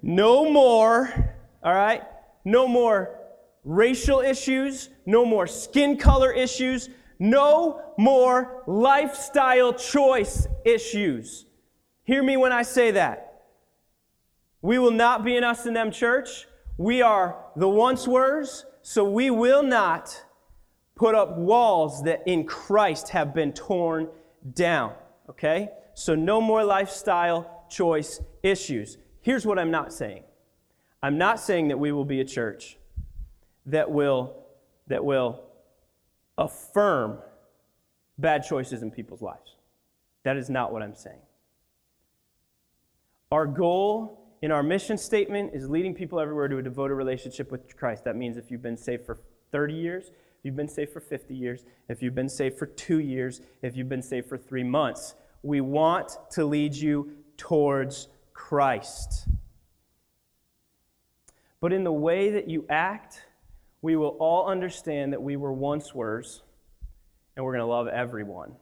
[0.03, 2.03] No more, all right?
[2.45, 3.19] No more
[3.65, 11.47] racial issues, no more skin color issues, no more lifestyle choice issues.
[12.05, 13.43] Hear me when I say that.
[14.63, 16.47] We will not be an us and them church.
[16.77, 20.23] We are the once were's, so we will not
[20.99, 24.09] put up walls that in Christ have been torn
[24.55, 24.93] down.
[25.31, 25.71] Okay?
[25.95, 28.99] So no more lifestyle choice issues.
[29.23, 30.25] Here's what I'm not saying.
[31.03, 32.77] I'm not saying that we will be a church
[33.67, 34.35] that will
[34.89, 35.45] that will
[36.37, 37.19] affirm
[38.17, 39.57] bad choices in people's lives.
[40.25, 41.21] That is not what I'm saying.
[43.31, 47.77] Our goal in our mission statement is leading people everywhere to a devoted relationship with
[47.77, 48.05] Christ.
[48.05, 49.19] That means if you've been saved for
[49.53, 50.11] 30 years,
[50.43, 53.89] you've been saved for 50 years, if you've been saved for two years, if you've
[53.89, 59.27] been saved for three months, we want to lead you towards Christ.
[61.61, 63.23] But in the way that you act,
[63.83, 66.43] we will all understand that we were once worse,
[67.37, 68.53] and we're going to love everyone,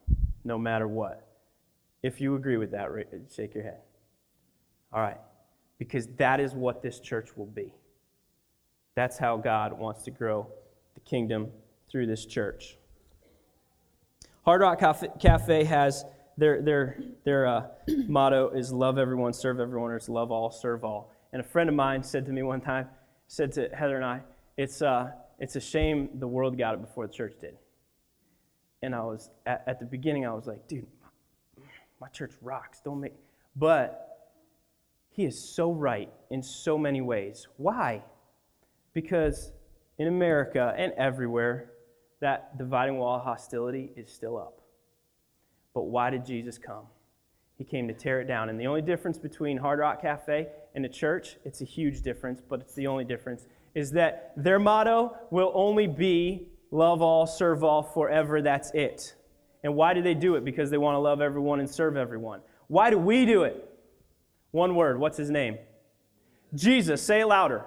[0.45, 1.27] no matter what.
[2.03, 2.89] If you agree with that,
[3.35, 3.81] shake your head.
[4.93, 5.19] All right.
[5.79, 7.75] Because that is what this church will be.
[8.95, 10.47] That's how God wants to grow
[10.95, 11.49] the kingdom
[11.97, 12.77] through this church.
[14.45, 14.79] Hard Rock
[15.19, 16.05] Cafe has
[16.37, 17.69] their, their, their uh,
[18.07, 21.11] motto is love everyone, serve everyone, or it's love all, serve all.
[21.33, 22.89] And a friend of mine said to me one time,
[23.29, 24.21] said to Heather and I,
[24.59, 27.57] it's, uh, it's a shame the world got it before the church did.
[28.83, 31.65] And I was, at, at the beginning, I was like, dude, my,
[31.99, 32.83] my church rocks.
[32.85, 33.15] Don't make.
[33.57, 34.35] But
[35.09, 37.47] he is so right in so many ways.
[37.57, 38.05] Why?
[38.93, 39.51] Because
[39.97, 41.71] in America and everywhere,
[42.27, 44.61] that dividing wall of hostility is still up.
[45.75, 46.83] But why did Jesus come?
[47.57, 48.49] He came to tear it down.
[48.49, 52.43] And the only difference between Hard Rock Cafe and a church, it's a huge difference,
[52.47, 57.63] but it's the only difference, is that their motto will only be love all, serve
[57.63, 58.43] all, forever.
[58.43, 59.15] That's it.
[59.63, 60.45] And why do they do it?
[60.45, 62.41] Because they want to love everyone and serve everyone.
[62.67, 63.71] Why do we do it?
[64.51, 64.99] One word.
[64.99, 65.59] What's his name?
[66.57, 67.01] Jesus.
[67.01, 67.67] Say it louder.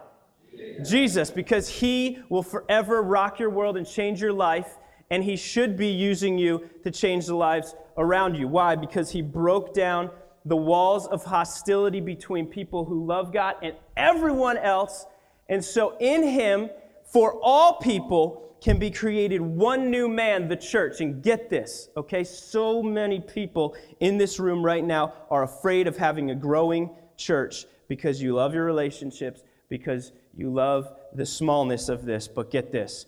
[0.84, 1.32] Jesus.
[1.32, 4.78] Because he will forever rock your world and change your life,
[5.10, 8.48] and he should be using you to change the lives around you.
[8.48, 8.76] Why?
[8.76, 10.10] Because he broke down
[10.46, 15.06] the walls of hostility between people who love God and everyone else
[15.50, 16.70] and so in him,
[17.12, 21.02] for all people can be created one new man, the church.
[21.02, 22.24] And get this, okay?
[22.24, 27.66] So many people in this room right now are afraid of having a growing church
[27.88, 32.28] because you love your relationships, because you love the smallness of this.
[32.28, 33.06] But get this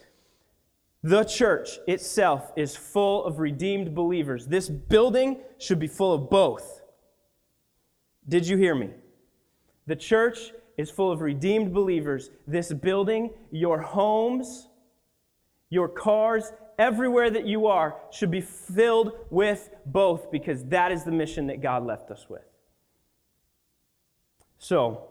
[1.04, 4.48] the church itself is full of redeemed believers.
[4.48, 6.82] This building should be full of both.
[8.28, 8.92] Did you hear me?
[9.88, 12.30] The church is full of redeemed believers.
[12.48, 14.68] This building, your homes,
[15.70, 21.12] your cars, everywhere that you are should be filled with both because that is the
[21.12, 22.46] mission that God left us with.
[24.60, 25.11] So,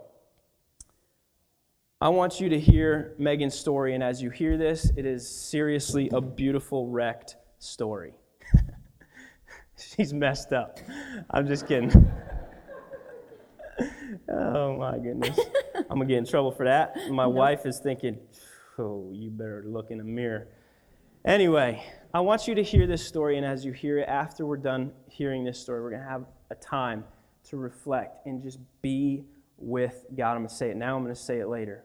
[2.02, 6.08] I want you to hear Megan's story, and as you hear this, it is seriously
[6.14, 8.14] a beautiful, wrecked story.
[9.76, 10.78] She's messed up.
[11.30, 11.90] I'm just kidding.
[14.32, 15.38] oh my goodness.
[15.76, 16.96] I'm gonna get in trouble for that.
[17.10, 17.28] My no.
[17.28, 18.18] wife is thinking,
[18.78, 20.48] oh, you better look in the mirror.
[21.26, 21.84] Anyway,
[22.14, 24.92] I want you to hear this story, and as you hear it, after we're done
[25.06, 27.04] hearing this story, we're gonna have a time
[27.50, 29.26] to reflect and just be
[29.58, 30.30] with God.
[30.30, 31.84] I'm gonna say it now, I'm gonna say it later.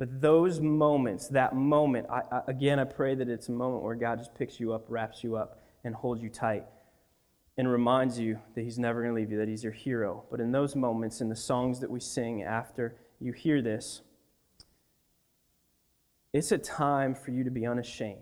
[0.00, 3.94] But those moments, that moment, I, I, again, I pray that it's a moment where
[3.94, 6.64] God just picks you up, wraps you up, and holds you tight
[7.58, 10.24] and reminds you that He's never going to leave you, that He's your hero.
[10.30, 14.00] But in those moments, in the songs that we sing after you hear this,
[16.32, 18.16] it's a time for you to be unashamed.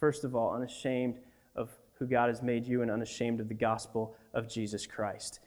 [0.00, 1.18] First of all, unashamed
[1.54, 5.40] of who God has made you and unashamed of the gospel of Jesus Christ.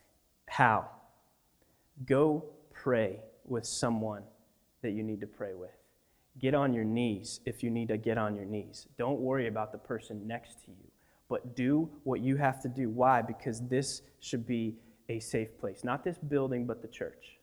[0.45, 0.87] How?
[2.05, 4.21] Go pray with someone
[4.87, 5.75] that you need to pray with.
[6.39, 8.87] Get on your knees if you need to get on your knees.
[8.97, 10.91] Don't worry about the person next to you,
[11.27, 12.89] but do what you have to do.
[12.89, 13.21] Why?
[13.21, 14.77] Because this should be
[15.09, 15.83] a safe place.
[15.83, 17.37] Not this building, but the church.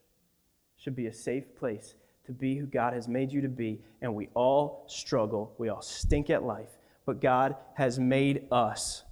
[0.78, 3.83] Should be a safe place to be who God has made you to be.
[4.00, 6.70] And we all struggle, we all stink at life,
[7.04, 9.02] but God has made us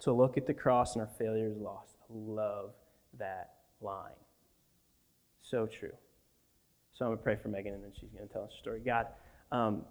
[0.00, 1.96] to look at the cross and our failure is lost.
[2.02, 2.72] I love
[3.18, 4.12] that line.
[5.40, 5.94] So true.
[6.98, 8.58] So I'm going to pray for Megan and then she's going to tell us her
[8.58, 8.80] story.
[8.84, 9.06] God,
[9.52, 9.82] um,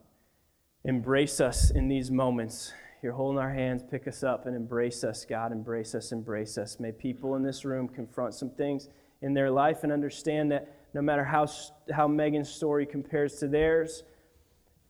[0.83, 2.73] embrace us in these moments.
[3.01, 5.53] You're holding our hands, pick us up and embrace us, God.
[5.53, 6.81] Embrace us, embrace us.
[6.81, 8.89] May people in this room confront some things
[9.21, 11.47] in their life and understand that no matter how,
[11.93, 14.03] how Megan's story compares to theirs,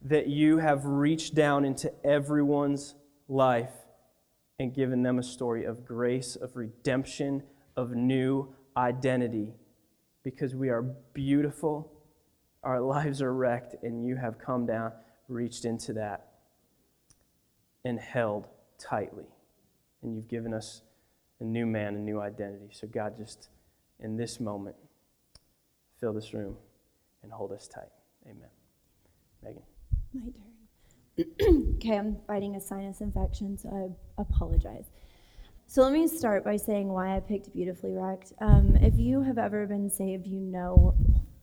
[0.02, 2.96] that you have reached down into everyone's
[3.28, 3.74] life
[4.58, 7.44] and given them a story of grace, of redemption,
[7.76, 9.54] of new identity.
[10.24, 10.82] Because we are
[11.14, 11.94] beautiful,
[12.64, 14.92] our lives are wrecked, and you have come down,
[15.28, 16.28] reached into that,
[17.86, 18.48] and held
[18.80, 19.28] tightly.
[20.02, 20.82] And you've given us
[21.40, 22.70] a new man, a new identity.
[22.72, 23.50] So, God, just
[24.00, 24.76] in this moment,
[26.00, 26.56] fill this room
[27.24, 27.92] and hold us tight.
[28.26, 28.50] Amen.
[29.44, 29.64] Megan.
[30.14, 30.48] My turn.
[31.76, 34.86] okay, I'm fighting a sinus infection, so I apologize.
[35.66, 38.34] So let me start by saying why I picked Beautifully Wrecked.
[38.40, 40.96] Um, if you have ever been saved, you know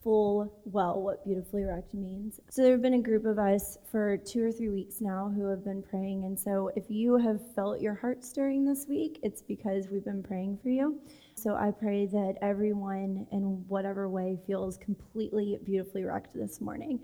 [0.05, 2.39] full well what beautifully wrecked means.
[2.51, 5.47] So there have been a group of us for two or three weeks now who
[5.49, 6.25] have been praying.
[6.25, 10.23] And so if you have felt your heart stirring this week, it's because we've been
[10.23, 11.01] praying for you.
[11.35, 17.01] So I pray that everyone in whatever way feels completely beautifully wrecked this morning.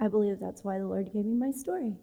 [0.00, 1.94] I believe that's why the Lord gave me my story.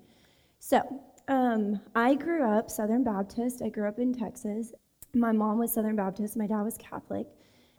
[0.60, 0.82] So
[1.28, 3.62] um, I grew up Southern Baptist.
[3.62, 4.74] I grew up in Texas.
[5.14, 6.38] My mom was Southern Baptist.
[6.38, 7.28] My dad was Catholic.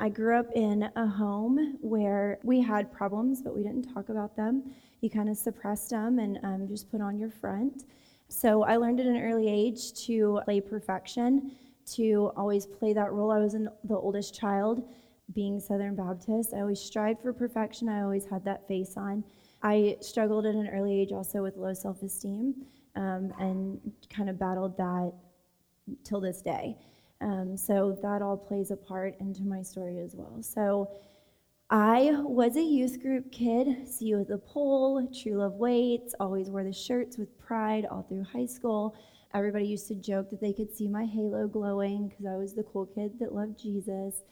[0.00, 4.36] I grew up in a home where we had problems, but we didn't talk about
[4.36, 4.72] them.
[5.00, 7.84] You kind of suppressed them and um, just put on your front.
[8.28, 11.52] So I learned at an early age to play perfection,
[11.94, 13.32] to always play that role.
[13.32, 14.88] I was an, the oldest child,
[15.34, 16.54] being Southern Baptist.
[16.54, 17.88] I always strived for perfection.
[17.88, 19.24] I always had that face on.
[19.62, 22.54] I struggled at an early age also with low self esteem
[22.94, 25.12] um, and kind of battled that
[26.04, 26.76] till this day.
[27.20, 30.40] Um, so that all plays a part into my story as well.
[30.40, 30.88] So
[31.70, 36.48] I was a youth group kid, see you at the pole, True Love Waits, always
[36.48, 38.94] wore the shirts with pride all through high school.
[39.34, 42.62] Everybody used to joke that they could see my halo glowing because I was the
[42.62, 44.22] cool kid that loved Jesus.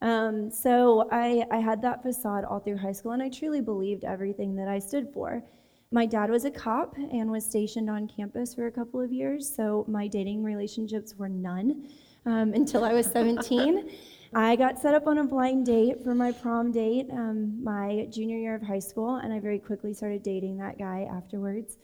[0.00, 4.04] Um, so I, I had that facade all through high school, and I truly believed
[4.04, 5.42] everything that I stood for.
[5.90, 9.54] My dad was a cop and was stationed on campus for a couple of years,
[9.54, 11.88] so my dating relationships were none
[12.26, 13.90] um, until I was 17.
[14.34, 18.36] I got set up on a blind date for my prom date um, my junior
[18.36, 21.78] year of high school, and I very quickly started dating that guy afterwards.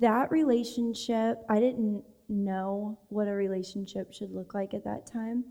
[0.00, 5.44] That relationship, I didn't know what a relationship should look like at that time.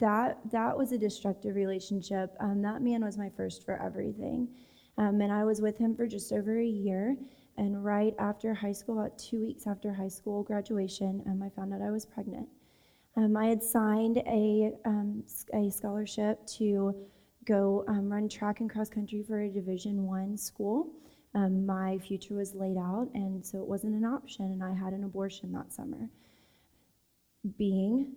[0.00, 2.34] That that was a destructive relationship.
[2.40, 4.48] Um, that man was my first for everything,
[4.96, 7.16] um, and I was with him for just over a year.
[7.56, 11.74] And right after high school, about two weeks after high school graduation, um, I found
[11.74, 12.48] out I was pregnant.
[13.18, 16.94] Um, I had signed a, um, a scholarship to
[17.46, 20.92] go um, run track and cross country for a Division One school.
[21.34, 24.44] Um, my future was laid out, and so it wasn't an option.
[24.44, 26.08] And I had an abortion that summer.
[27.58, 28.12] Being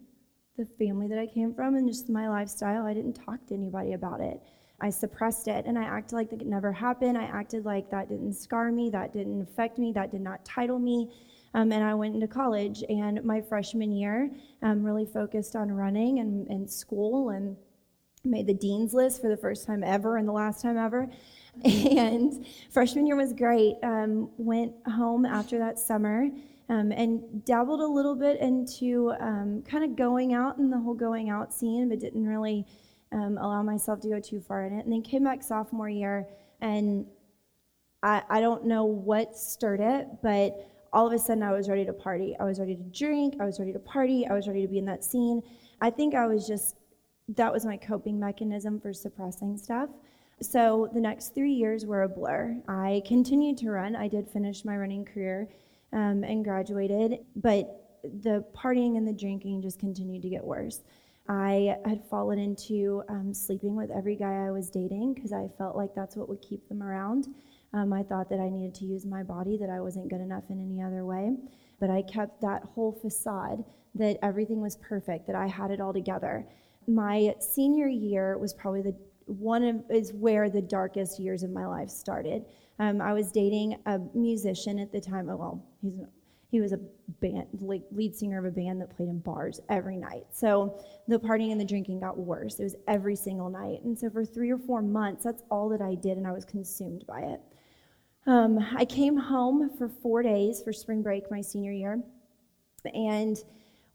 [0.56, 3.94] the family that I came from and just my lifestyle, I didn't talk to anybody
[3.94, 4.40] about it.
[4.82, 7.18] I suppressed it and I acted like it never happened.
[7.18, 10.80] I acted like that didn't scar me, that didn't affect me, that did not title
[10.80, 11.12] me.
[11.54, 12.84] Um, and I went into college.
[12.90, 17.58] And my freshman year, um, really focused on running and, and school and
[18.24, 21.10] made the dean's list for the first time ever and the last time ever.
[21.66, 23.76] And freshman year was great.
[23.84, 26.30] Um, went home after that summer
[26.72, 30.94] um, and dabbled a little bit into um, kind of going out and the whole
[30.94, 32.66] going out scene, but didn't really
[33.12, 34.86] um, allow myself to go too far in it.
[34.86, 36.26] And then came back sophomore year,
[36.62, 37.06] and
[38.02, 41.86] I, I don't know what stirred it, but all of a sudden I was ready
[41.86, 42.36] to party.
[42.40, 43.36] I was ready to drink.
[43.40, 44.28] I was ready to party.
[44.28, 45.42] I was ready to be in that scene.
[45.80, 46.76] I think I was just,
[47.30, 49.90] that was my coping mechanism for suppressing stuff.
[50.42, 52.58] So the next three years were a blur.
[52.68, 53.96] I continued to run.
[53.96, 55.48] I did finish my running career
[55.94, 60.82] um, and graduated, but the partying and the drinking just continued to get worse.
[61.30, 65.76] I had fallen into um, sleeping with every guy I was dating because I felt
[65.76, 67.28] like that's what would keep them around.
[67.74, 70.44] Um, I thought that I needed to use my body, that I wasn't good enough
[70.50, 71.32] in any other way.
[71.80, 73.64] But I kept that whole facade
[73.96, 76.46] that everything was perfect, that I had it all together.
[76.88, 78.96] My senior year was probably the
[79.26, 82.46] one of, is where the darkest years of my life started.
[82.80, 85.30] Um, I was dating a musician at the time.
[85.30, 85.94] Oh, well, he's
[86.52, 86.80] he was a
[87.22, 90.26] band like lead singer of a band that played in bars every night.
[90.32, 92.60] So the partying and the drinking got worse.
[92.60, 93.82] It was every single night.
[93.84, 96.44] And so for three or four months, that's all that I did, and I was
[96.44, 97.42] consumed by it.
[98.28, 102.02] Um, I came home for four days for spring break my senior year,
[102.94, 103.38] and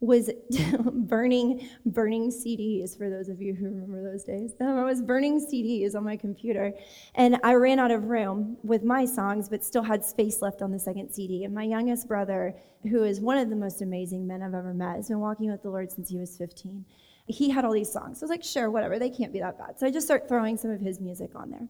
[0.01, 0.31] was
[0.93, 4.53] burning burning CDs for those of you who remember those days.
[4.61, 6.73] Um, I was burning CDs on my computer,
[7.15, 10.71] and I ran out of room with my songs, but still had space left on
[10.71, 11.45] the second CD.
[11.45, 14.97] And my youngest brother, who is one of the most amazing men I've ever met,
[14.97, 16.85] has been walking with the Lord since he was 15.
[17.29, 18.19] He had all these songs.
[18.19, 19.79] So I was like, sure, whatever, they can't be that bad.
[19.79, 21.69] So I just start throwing some of his music on there.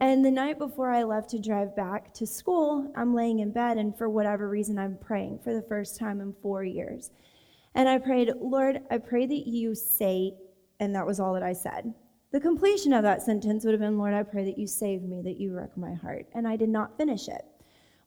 [0.00, 3.78] And the night before I left to drive back to school, I'm laying in bed,
[3.78, 7.10] and for whatever reason, I'm praying for the first time in four years.
[7.74, 10.34] And I prayed, Lord, I pray that you say,
[10.80, 11.94] and that was all that I said.
[12.32, 15.22] The completion of that sentence would have been, Lord, I pray that you save me,
[15.22, 16.26] that you wreck my heart.
[16.34, 17.44] And I did not finish it.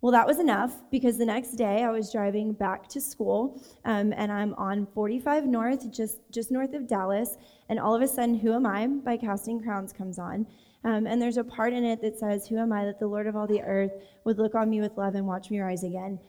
[0.01, 4.13] Well, that was enough because the next day I was driving back to school um,
[4.15, 7.37] and I'm on 45 North, just, just north of Dallas.
[7.69, 10.45] And all of a sudden, Who Am I by Casting Crowns comes on.
[10.83, 13.27] Um, and there's a part in it that says, Who am I that the Lord
[13.27, 13.91] of all the earth
[14.23, 16.19] would look on me with love and watch me rise again?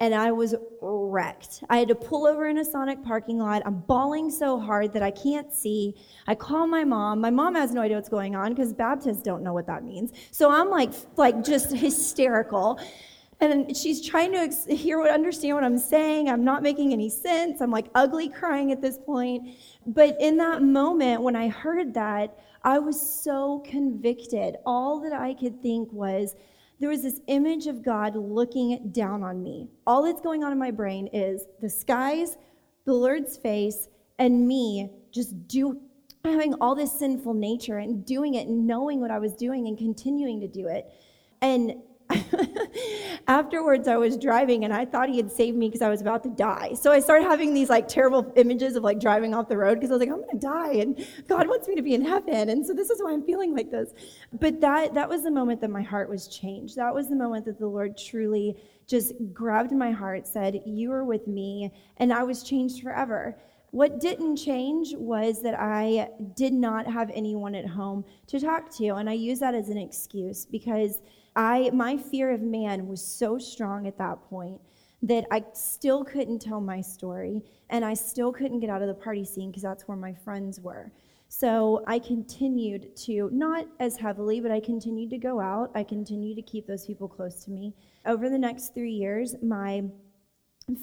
[0.00, 1.64] and I was wrecked.
[1.68, 3.62] I had to pull over in a Sonic parking lot.
[3.66, 5.94] I'm bawling so hard that I can't see.
[6.26, 7.20] I call my mom.
[7.20, 10.12] My mom has no idea what's going on because Baptists don't know what that means.
[10.30, 12.80] So I'm like, like just hysterical.
[13.40, 16.28] And she's trying to ex- hear what, understand what I'm saying.
[16.28, 17.60] I'm not making any sense.
[17.60, 19.48] I'm like ugly crying at this point.
[19.86, 24.56] But in that moment, when I heard that, I was so convicted.
[24.66, 26.34] All that I could think was,
[26.80, 29.68] there was this image of God looking down on me.
[29.86, 32.36] All that's going on in my brain is the skies,
[32.84, 33.88] the Lord's face,
[34.18, 35.80] and me just do
[36.24, 39.78] having all this sinful nature and doing it and knowing what I was doing and
[39.78, 40.90] continuing to do it.
[41.40, 41.74] And
[43.28, 46.22] afterwards I was driving and I thought he had saved me because I was about
[46.24, 46.74] to die.
[46.74, 49.90] So I started having these like terrible images of like driving off the road because
[49.90, 52.48] I was like, I'm gonna die and God wants me to be in heaven.
[52.48, 53.92] And so this is why I'm feeling like this.
[54.32, 56.76] But that that was the moment that my heart was changed.
[56.76, 58.56] That was the moment that the Lord truly
[58.86, 63.36] just grabbed my heart, said, You are with me, and I was changed forever.
[63.70, 68.94] What didn't change was that I did not have anyone at home to talk to.
[68.94, 71.02] And I use that as an excuse because
[71.38, 74.60] I my fear of man was so strong at that point
[75.02, 78.94] that I still couldn't tell my story and I still couldn't get out of the
[78.94, 80.90] party scene because that's where my friends were.
[81.28, 85.70] So I continued to, not as heavily, but I continued to go out.
[85.74, 87.74] I continued to keep those people close to me.
[88.06, 89.84] Over the next three years, my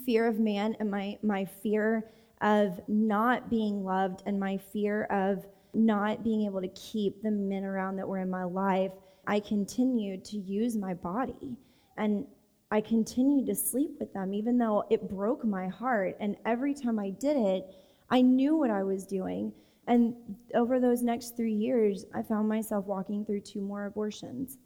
[0.06, 2.10] fear of man and my, my fear
[2.42, 7.66] of not being loved and my fear of not being able to keep the men
[7.66, 8.92] around that were in my life
[9.28, 11.58] I continued to use my body
[11.98, 12.26] and
[12.72, 16.18] I continued to sleep with them, even though it broke my heart.
[16.20, 17.66] And every time I did it,
[18.10, 19.54] I knew what I was doing.
[19.88, 20.16] And
[20.56, 24.58] over those next three years, I found myself walking through two more abortions.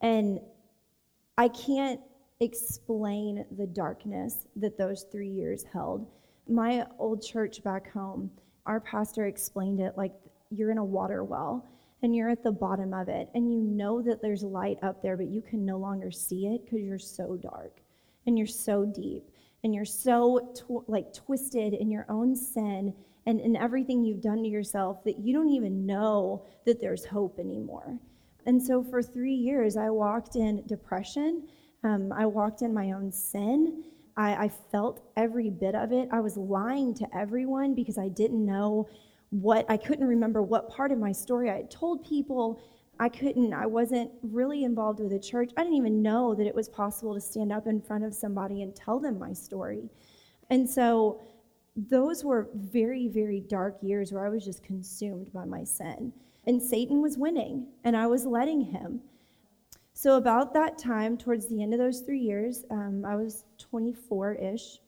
[0.00, 0.40] And
[1.36, 2.00] I can't
[2.40, 6.08] explain the darkness that those three years held.
[6.48, 8.30] My old church back home,
[8.66, 10.12] our pastor explained it like
[10.50, 11.66] you're in a water well
[12.04, 15.16] and you're at the bottom of it and you know that there's light up there,
[15.16, 17.80] but you can no longer see it because you're so dark
[18.26, 19.30] and you're so deep
[19.64, 22.92] and you're so tw- like twisted in your own sin
[23.24, 27.38] and in everything you've done to yourself that you don't even know that there's hope
[27.38, 27.98] anymore.
[28.44, 31.48] And so for three years, I walked in depression.
[31.84, 33.82] Um, I walked in my own sin.
[34.14, 36.10] I, I felt every bit of it.
[36.12, 38.90] I was lying to everyone because I didn't know
[39.34, 42.60] what I couldn't remember what part of my story I had told people.
[43.00, 45.50] I couldn't, I wasn't really involved with the church.
[45.56, 48.62] I didn't even know that it was possible to stand up in front of somebody
[48.62, 49.90] and tell them my story.
[50.50, 51.20] And so
[51.74, 56.12] those were very, very dark years where I was just consumed by my sin.
[56.46, 59.00] And Satan was winning, and I was letting him.
[59.94, 64.34] So, about that time, towards the end of those three years, um, I was 24
[64.34, 64.78] ish,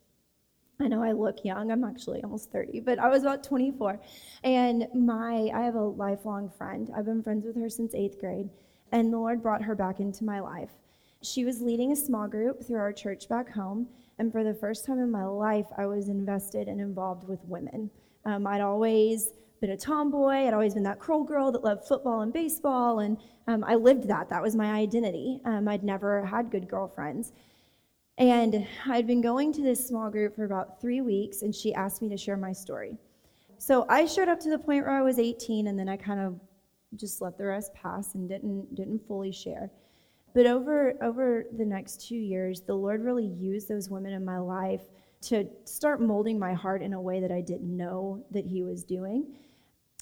[0.78, 1.70] I know I look young.
[1.70, 3.98] I'm actually almost 30, but I was about 24.
[4.44, 6.90] And my I have a lifelong friend.
[6.94, 8.50] I've been friends with her since 8th grade,
[8.92, 10.70] and the Lord brought her back into my life.
[11.22, 14.84] She was leading a small group through our church back home, and for the first
[14.84, 17.90] time in my life, I was invested and involved with women.
[18.26, 19.30] Um, I'd always
[19.62, 20.46] been a tomboy.
[20.46, 23.16] I'd always been that curl girl that loved football and baseball, and
[23.46, 24.28] um, I lived that.
[24.28, 25.40] That was my identity.
[25.46, 27.32] Um, I'd never had good girlfriends.
[28.18, 32.00] And I'd been going to this small group for about three weeks, and she asked
[32.00, 32.96] me to share my story.
[33.58, 36.20] So I showed up to the point where I was 18, and then I kind
[36.20, 36.40] of
[36.94, 39.70] just let the rest pass and didn't didn't fully share.
[40.34, 44.38] But over over the next two years, the Lord really used those women in my
[44.38, 44.82] life
[45.22, 48.84] to start molding my heart in a way that I didn't know that He was
[48.84, 49.26] doing.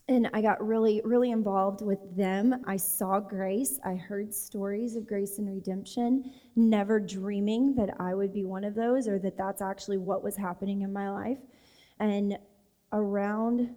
[0.07, 2.63] And I got really, really involved with them.
[2.67, 3.81] I saw grace.
[3.85, 8.75] I heard stories of grace and redemption, never dreaming that I would be one of
[8.75, 11.39] those or that that's actually what was happening in my life.
[12.01, 12.37] And
[12.93, 13.75] around,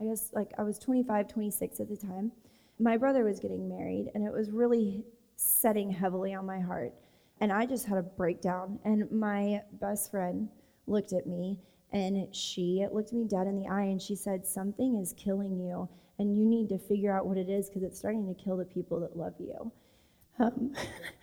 [0.00, 2.32] I guess, like I was 25, 26 at the time,
[2.80, 5.04] my brother was getting married, and it was really
[5.36, 6.92] setting heavily on my heart.
[7.40, 8.80] And I just had a breakdown.
[8.84, 10.48] And my best friend
[10.86, 11.60] looked at me
[11.92, 15.88] and she looked me dead in the eye and she said, Something is killing you,
[16.18, 18.64] and you need to figure out what it is because it's starting to kill the
[18.64, 19.72] people that love you.
[20.38, 20.74] Um,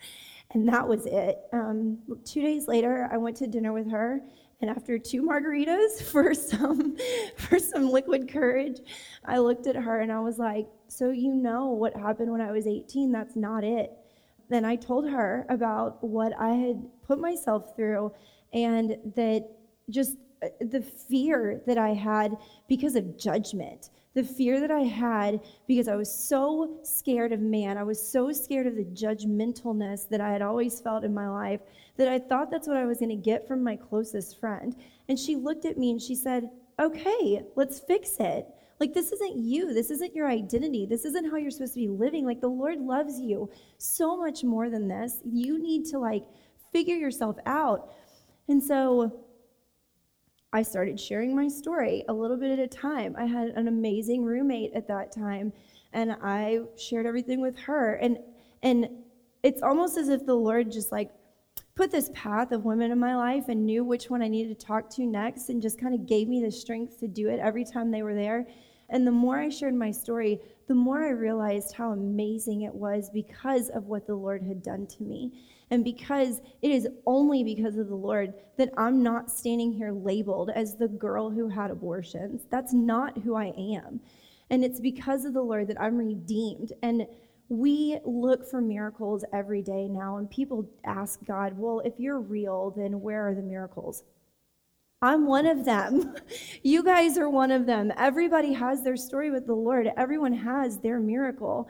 [0.52, 1.40] and that was it.
[1.54, 4.22] Um, two days later, I went to dinner with her,
[4.62, 6.98] and after two margaritas for some
[7.38, 8.80] for some liquid courage,
[9.26, 12.52] I looked at her and I was like, "So you know what happened when I
[12.52, 13.12] was 18?
[13.12, 13.92] That's not it."
[14.50, 18.12] Then I told her about what I had put myself through
[18.54, 19.50] and that
[19.90, 22.36] just Uh, the fear that I had
[22.68, 27.78] because of judgment, the fear that I had because I was so scared of man,
[27.78, 31.62] I was so scared of the judgmentalness that I had always felt in my life
[31.98, 34.76] that I thought that's what I was going to get from my closest friend.
[35.08, 38.48] And she looked at me and she said, Okay, let's fix it.
[38.80, 39.74] Like, this isn't you.
[39.74, 40.86] This isn't your identity.
[40.86, 42.26] This isn't how you're supposed to be living.
[42.26, 45.22] Like, the Lord loves you so much more than this.
[45.24, 46.26] You need to, like,
[46.74, 47.94] figure yourself out.
[48.50, 49.25] And so
[50.56, 53.14] I started sharing my story a little bit at a time.
[53.18, 55.52] I had an amazing roommate at that time,
[55.92, 57.96] and I shared everything with her.
[57.96, 58.20] And
[58.64, 58.88] and
[59.44, 61.12] it's almost as if the Lord just like
[61.76, 64.66] put this path of women in my life and knew which one I needed to
[64.66, 67.66] talk to next and just kind of gave me the strength to do it every
[67.66, 68.48] time they were there.
[68.90, 70.40] And the more I shared my story,
[70.70, 74.88] the more I realized how amazing it was because of what the Lord had done
[74.88, 75.34] to me.
[75.72, 80.52] And because it is only because of the Lord that I'm not standing here labeled
[80.54, 82.44] as the girl who had abortions.
[82.52, 84.00] That's not who I am.
[84.50, 86.72] And it's because of the Lord that I'm redeemed.
[86.84, 87.08] And
[87.50, 92.74] we look for miracles every day now, and people ask God, well, if you're real,
[92.76, 94.04] then where are the miracles?
[95.02, 96.16] I'm one of them.
[96.64, 97.92] you guys are one of them.
[97.98, 101.68] Everybody has their story with the Lord, everyone has their miracle.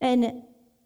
[0.00, 0.42] And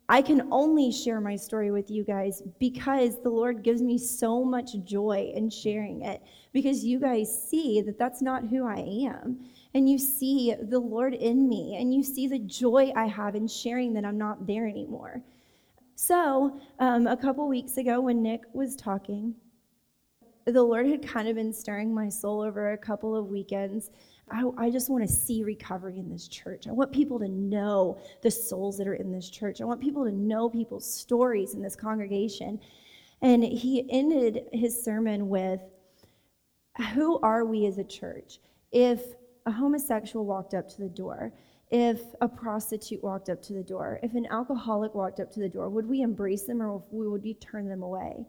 [0.09, 4.45] I can only share my story with you guys because the Lord gives me so
[4.45, 6.23] much joy in sharing it.
[6.53, 9.41] Because you guys see that that's not who I am.
[9.73, 13.49] And you see the Lord in me, and you see the joy I have in
[13.49, 15.23] sharing that I'm not there anymore.
[15.97, 19.35] So, um, a couple weeks ago, when Nick was talking,
[20.45, 23.91] the Lord had kind of been stirring my soul over a couple of weekends
[24.31, 26.67] I, I just want to see recovery in this church.
[26.67, 29.61] I want people to know the souls that are in this church.
[29.61, 32.59] I want people to know people's stories in this congregation.
[33.23, 35.61] And he ended his sermon with
[36.95, 38.41] Who are we as a church?
[38.73, 39.03] If
[39.47, 41.33] a homosexual walked up to the door,
[41.71, 45.49] if a prostitute walked up to the door, if an alcoholic walked up to the
[45.49, 48.27] door, would we embrace them or would we turn them away?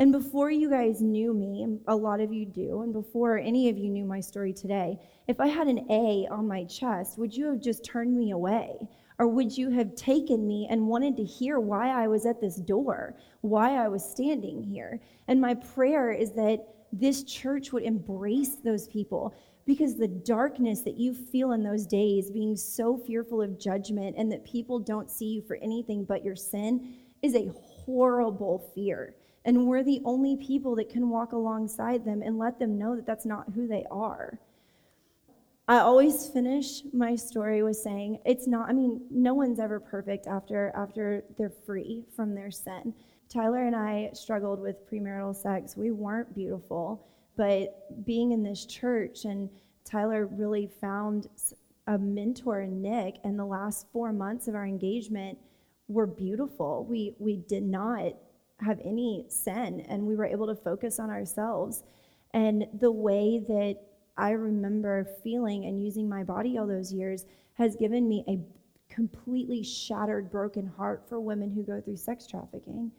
[0.00, 3.68] And before you guys knew me, and a lot of you do, and before any
[3.68, 4.98] of you knew my story today,
[5.28, 8.88] if I had an A on my chest, would you have just turned me away?
[9.18, 12.56] Or would you have taken me and wanted to hear why I was at this
[12.56, 15.02] door, why I was standing here?
[15.28, 19.34] And my prayer is that this church would embrace those people
[19.66, 24.32] because the darkness that you feel in those days, being so fearful of judgment and
[24.32, 27.52] that people don't see you for anything but your sin, is a
[27.84, 29.14] horrible fear.
[29.44, 33.06] And we're the only people that can walk alongside them and let them know that
[33.06, 34.38] that's not who they are.
[35.70, 40.26] I always finish my story with saying it's not I mean no one's ever perfect
[40.26, 42.92] after after they're free from their sin.
[43.28, 45.76] Tyler and I struggled with premarital sex.
[45.76, 49.48] We weren't beautiful, but being in this church and
[49.84, 51.28] Tyler really found
[51.86, 55.38] a mentor in Nick and the last 4 months of our engagement
[55.86, 56.84] were beautiful.
[56.84, 58.14] We we did not
[58.62, 61.82] have any sin and we were able to focus on ourselves.
[62.32, 63.76] And the way that
[64.16, 68.38] I remember feeling and using my body all those years has given me a
[68.92, 72.90] completely shattered, broken heart for women who go through sex trafficking.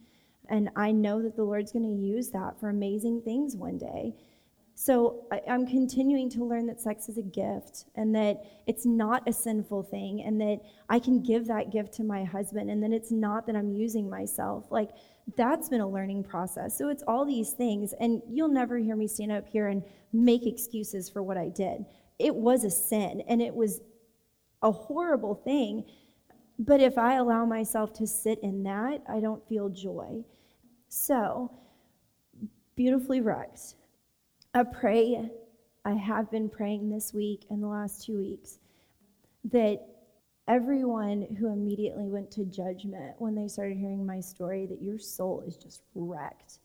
[0.49, 4.15] And I know that the Lord's going to use that for amazing things one day.
[4.73, 9.27] So I, am continuing to learn that sex is a gift and that it's not
[9.27, 12.91] a sinful thing and that I can give that gift to my husband and that
[12.91, 14.65] it's not that I'm using myself.
[14.71, 14.89] Like,
[15.37, 16.77] that's been a learning process.
[16.77, 17.93] So it's all these things.
[17.99, 21.85] And you'll never hear me stand up here and make excuses for what I did.
[22.19, 23.81] It was a sin and it was
[24.61, 25.85] a horrible thing.
[26.59, 30.23] but if I allow myself to sit in that, I don't feel joy.
[30.89, 31.51] So,
[32.75, 33.75] beautifully wrecked.
[34.53, 35.31] I pray,
[35.85, 38.59] I have been praying this week and the last two weeks
[39.45, 39.79] that
[40.47, 45.43] everyone who immediately went to judgment when they started hearing my story, that your soul
[45.45, 46.59] is just wrecked.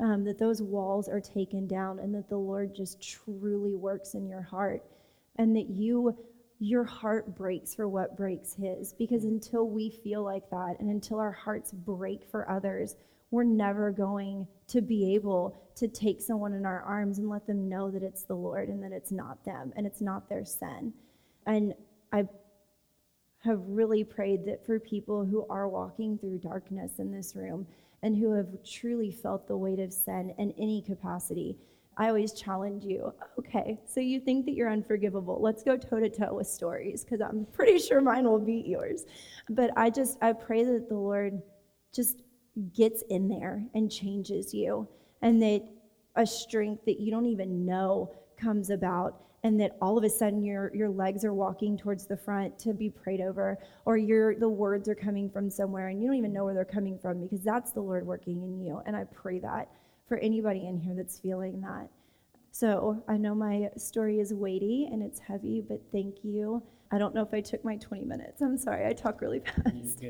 [0.00, 4.26] Um, that those walls are taken down and that the Lord just truly works in
[4.26, 4.82] your heart.
[5.36, 6.16] And that you
[6.58, 8.92] your heart breaks for what breaks his.
[8.92, 12.96] Because until we feel like that and until our hearts break for others
[13.32, 17.68] we're never going to be able to take someone in our arms and let them
[17.68, 20.92] know that it's the lord and that it's not them and it's not their sin.
[21.46, 21.74] And
[22.12, 22.28] i
[23.44, 27.66] have really prayed that for people who are walking through darkness in this room
[28.02, 31.56] and who have truly felt the weight of sin in any capacity
[31.96, 33.12] I always challenge you.
[33.38, 35.38] Okay, so you think that you're unforgivable.
[35.40, 39.04] Let's go toe to toe with stories because I'm pretty sure mine will beat yours.
[39.50, 41.42] But I just, I pray that the Lord
[41.92, 42.22] just
[42.74, 44.88] gets in there and changes you
[45.20, 45.62] and that
[46.16, 50.42] a strength that you don't even know comes about and that all of a sudden
[50.42, 54.48] your your legs are walking towards the front to be prayed over or your the
[54.48, 57.42] words are coming from somewhere and you don't even know where they're coming from because
[57.44, 59.68] that's the Lord working in you and I pray that
[60.08, 61.88] for anybody in here that's feeling that.
[62.50, 66.62] So I know my story is weighty and it's heavy, but thank you.
[66.90, 68.42] I don't know if I took my 20 minutes.
[68.42, 70.02] I'm sorry, I talk really fast.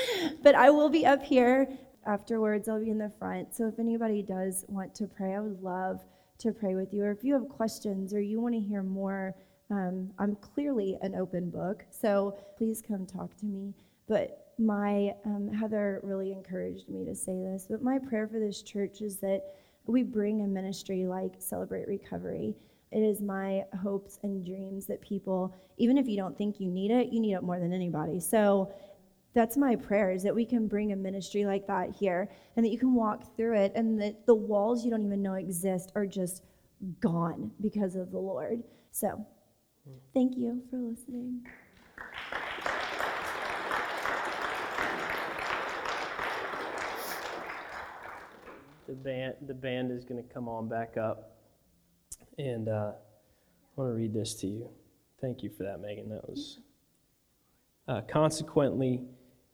[0.42, 1.68] but I will be up here
[2.06, 2.66] afterwards.
[2.66, 3.54] I'll be in the front.
[3.54, 6.00] So if anybody does want to pray, I would love
[6.42, 7.04] to pray with you.
[7.04, 9.34] Or if you have questions or you want to hear more,
[9.70, 11.84] um, I'm clearly an open book.
[11.90, 13.74] So please come talk to me.
[14.08, 18.62] But my um, Heather really encouraged me to say this, but my prayer for this
[18.62, 19.42] church is that
[19.86, 22.54] we bring a ministry like Celebrate Recovery.
[22.90, 26.90] It is my hopes and dreams that people, even if you don't think you need
[26.90, 28.20] it, you need it more than anybody.
[28.20, 28.72] So
[29.34, 32.70] that's my prayer is that we can bring a ministry like that here and that
[32.70, 36.06] you can walk through it and that the walls you don't even know exist are
[36.06, 36.42] just
[37.00, 38.62] gone because of the Lord.
[38.90, 39.26] So
[40.12, 41.46] thank you for listening.
[48.88, 51.36] the band the band is going to come on back up
[52.36, 54.68] and uh, i want to read this to you
[55.20, 56.58] thank you for that megan that was
[57.88, 59.00] uh, consequently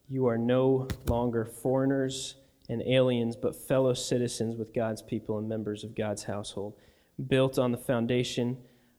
[0.09, 2.37] you are no longer foreigners
[2.69, 6.75] and aliens but fellow citizens with god's people and members of god's household
[7.27, 8.57] built on the foundation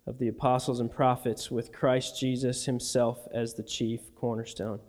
[0.07, 4.80] of the apostles and prophets with christ jesus himself as the chief cornerstone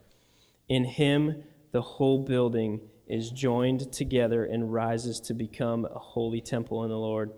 [0.68, 1.42] in him
[1.72, 6.96] the whole building is joined together and rises to become a holy temple in the
[6.96, 7.32] Lord.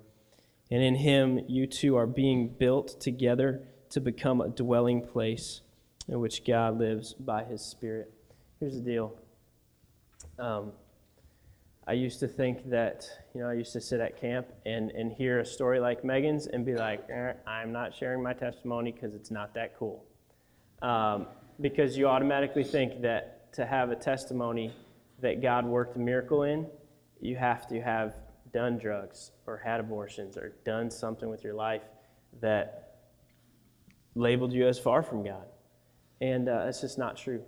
[0.71, 5.63] And in him, you too are being built together to become a dwelling place
[6.09, 8.13] in which God lives by his Spirit.
[8.63, 9.13] Here's the deal.
[10.39, 10.71] Um,
[11.85, 13.05] I used to think that,
[13.35, 16.47] you know, I used to sit at camp and, and hear a story like Megan's
[16.47, 20.05] and be like, eh, I'm not sharing my testimony because it's not that cool.
[20.81, 21.27] Um,
[21.61, 24.73] because you automatically think that to have a testimony
[25.23, 26.69] that God worked a miracle in,
[27.21, 28.15] you have to have
[28.53, 31.83] done drugs or had abortions or done something with your life
[32.41, 32.99] that
[34.15, 35.49] labeled you as far from God.
[36.21, 37.43] And uh, it's just not true.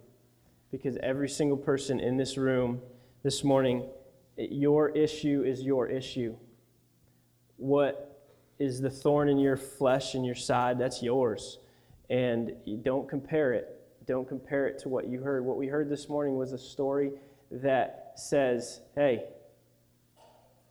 [0.74, 2.82] Because every single person in this room
[3.22, 3.86] this morning,
[4.36, 6.34] your issue is your issue.
[7.58, 8.26] What
[8.58, 11.58] is the thorn in your flesh and your side, that's yours.
[12.10, 13.68] And you don't compare it.
[14.04, 15.44] Don't compare it to what you heard.
[15.44, 17.12] What we heard this morning was a story
[17.52, 19.26] that says, hey,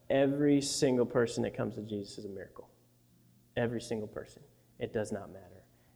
[0.09, 2.67] every single person that comes to Jesus is a miracle.
[3.55, 4.41] Every single person.
[4.79, 5.52] It does not matter.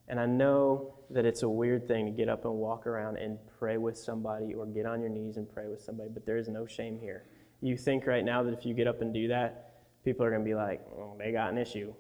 [0.08, 3.38] And I know that it's a weird thing to get up and walk around and
[3.60, 6.47] pray with somebody or get on your knees and pray with somebody, but there is
[6.47, 7.26] no shame here.
[7.62, 10.43] You think right now that if you get up and do that, people are going
[10.43, 11.93] to be like, oh, they got an issue.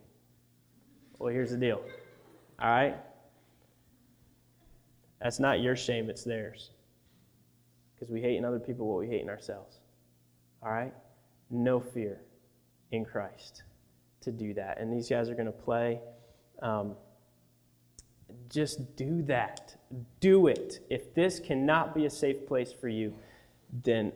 [1.19, 1.81] Well, here's the deal.
[2.59, 2.95] All right?
[5.21, 6.71] That's not your shame, it's theirs
[7.97, 9.79] because we hate in other people what we hate in ourselves.
[10.61, 10.93] All right?
[11.49, 12.21] No fear
[12.91, 13.63] in Christ
[14.21, 14.79] to do that.
[14.79, 15.99] And these guys are going to play.
[16.61, 16.95] Um,
[18.49, 19.75] just do that.
[20.19, 20.79] Do it.
[20.89, 23.13] If this cannot be a safe place for you,
[23.83, 24.11] then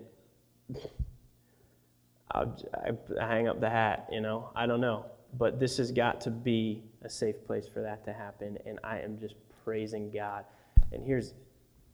[2.32, 4.50] I'll, I, hang up the hat, you know?
[4.56, 5.06] I don't know.
[5.38, 8.58] But this has got to be a safe place for that to happen.
[8.66, 10.46] And I am just praising God.
[10.92, 11.34] And here's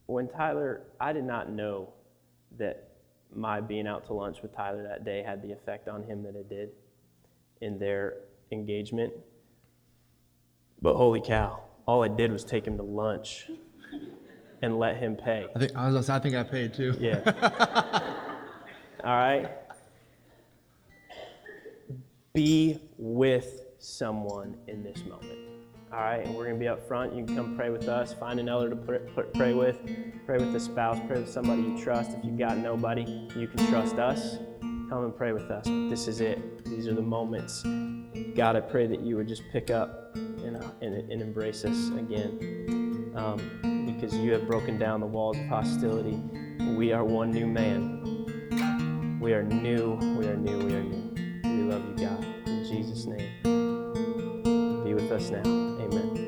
[0.06, 1.92] when Tyler, I did not know
[2.56, 2.88] that
[3.34, 6.34] my being out to lunch with Tyler that day had the effect on him that
[6.34, 6.70] it did
[7.60, 8.14] in their
[8.50, 9.12] engagement.
[10.80, 13.50] But holy cow, all I did was take him to lunch.
[14.60, 15.46] and let Him pay.
[15.56, 16.10] I think I was.
[16.10, 16.94] I think I paid too.
[17.00, 17.22] Yeah.
[19.04, 19.48] All right.
[22.34, 25.38] Be with someone in this moment.
[25.90, 27.14] All right, and we're going to be up front.
[27.14, 28.12] You can come pray with us.
[28.12, 29.78] Find an elder to pr- pr- pray with.
[30.26, 30.98] Pray with a spouse.
[31.06, 32.10] Pray with somebody you trust.
[32.10, 34.36] If you've got nobody, you can trust us.
[34.60, 35.64] Come and pray with us.
[35.64, 36.64] This is it.
[36.66, 37.62] These are the moments.
[38.34, 40.14] God, I pray that you would just pick up
[40.54, 43.12] and, and, and embrace us again.
[43.14, 46.20] Um, because you have broken down the walls of hostility.
[46.76, 49.18] We are one new man.
[49.20, 49.94] We are new.
[50.16, 50.58] We are new.
[50.58, 51.14] We are new.
[51.44, 52.24] We love you, God.
[52.46, 53.42] In Jesus' name.
[54.84, 55.42] Be with us now.
[55.42, 56.27] Amen.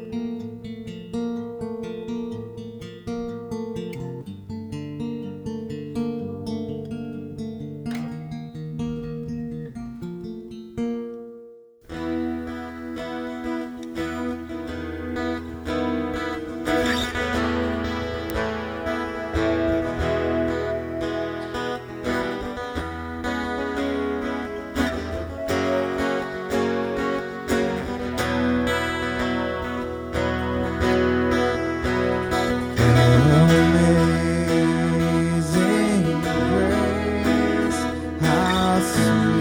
[38.97, 39.40] How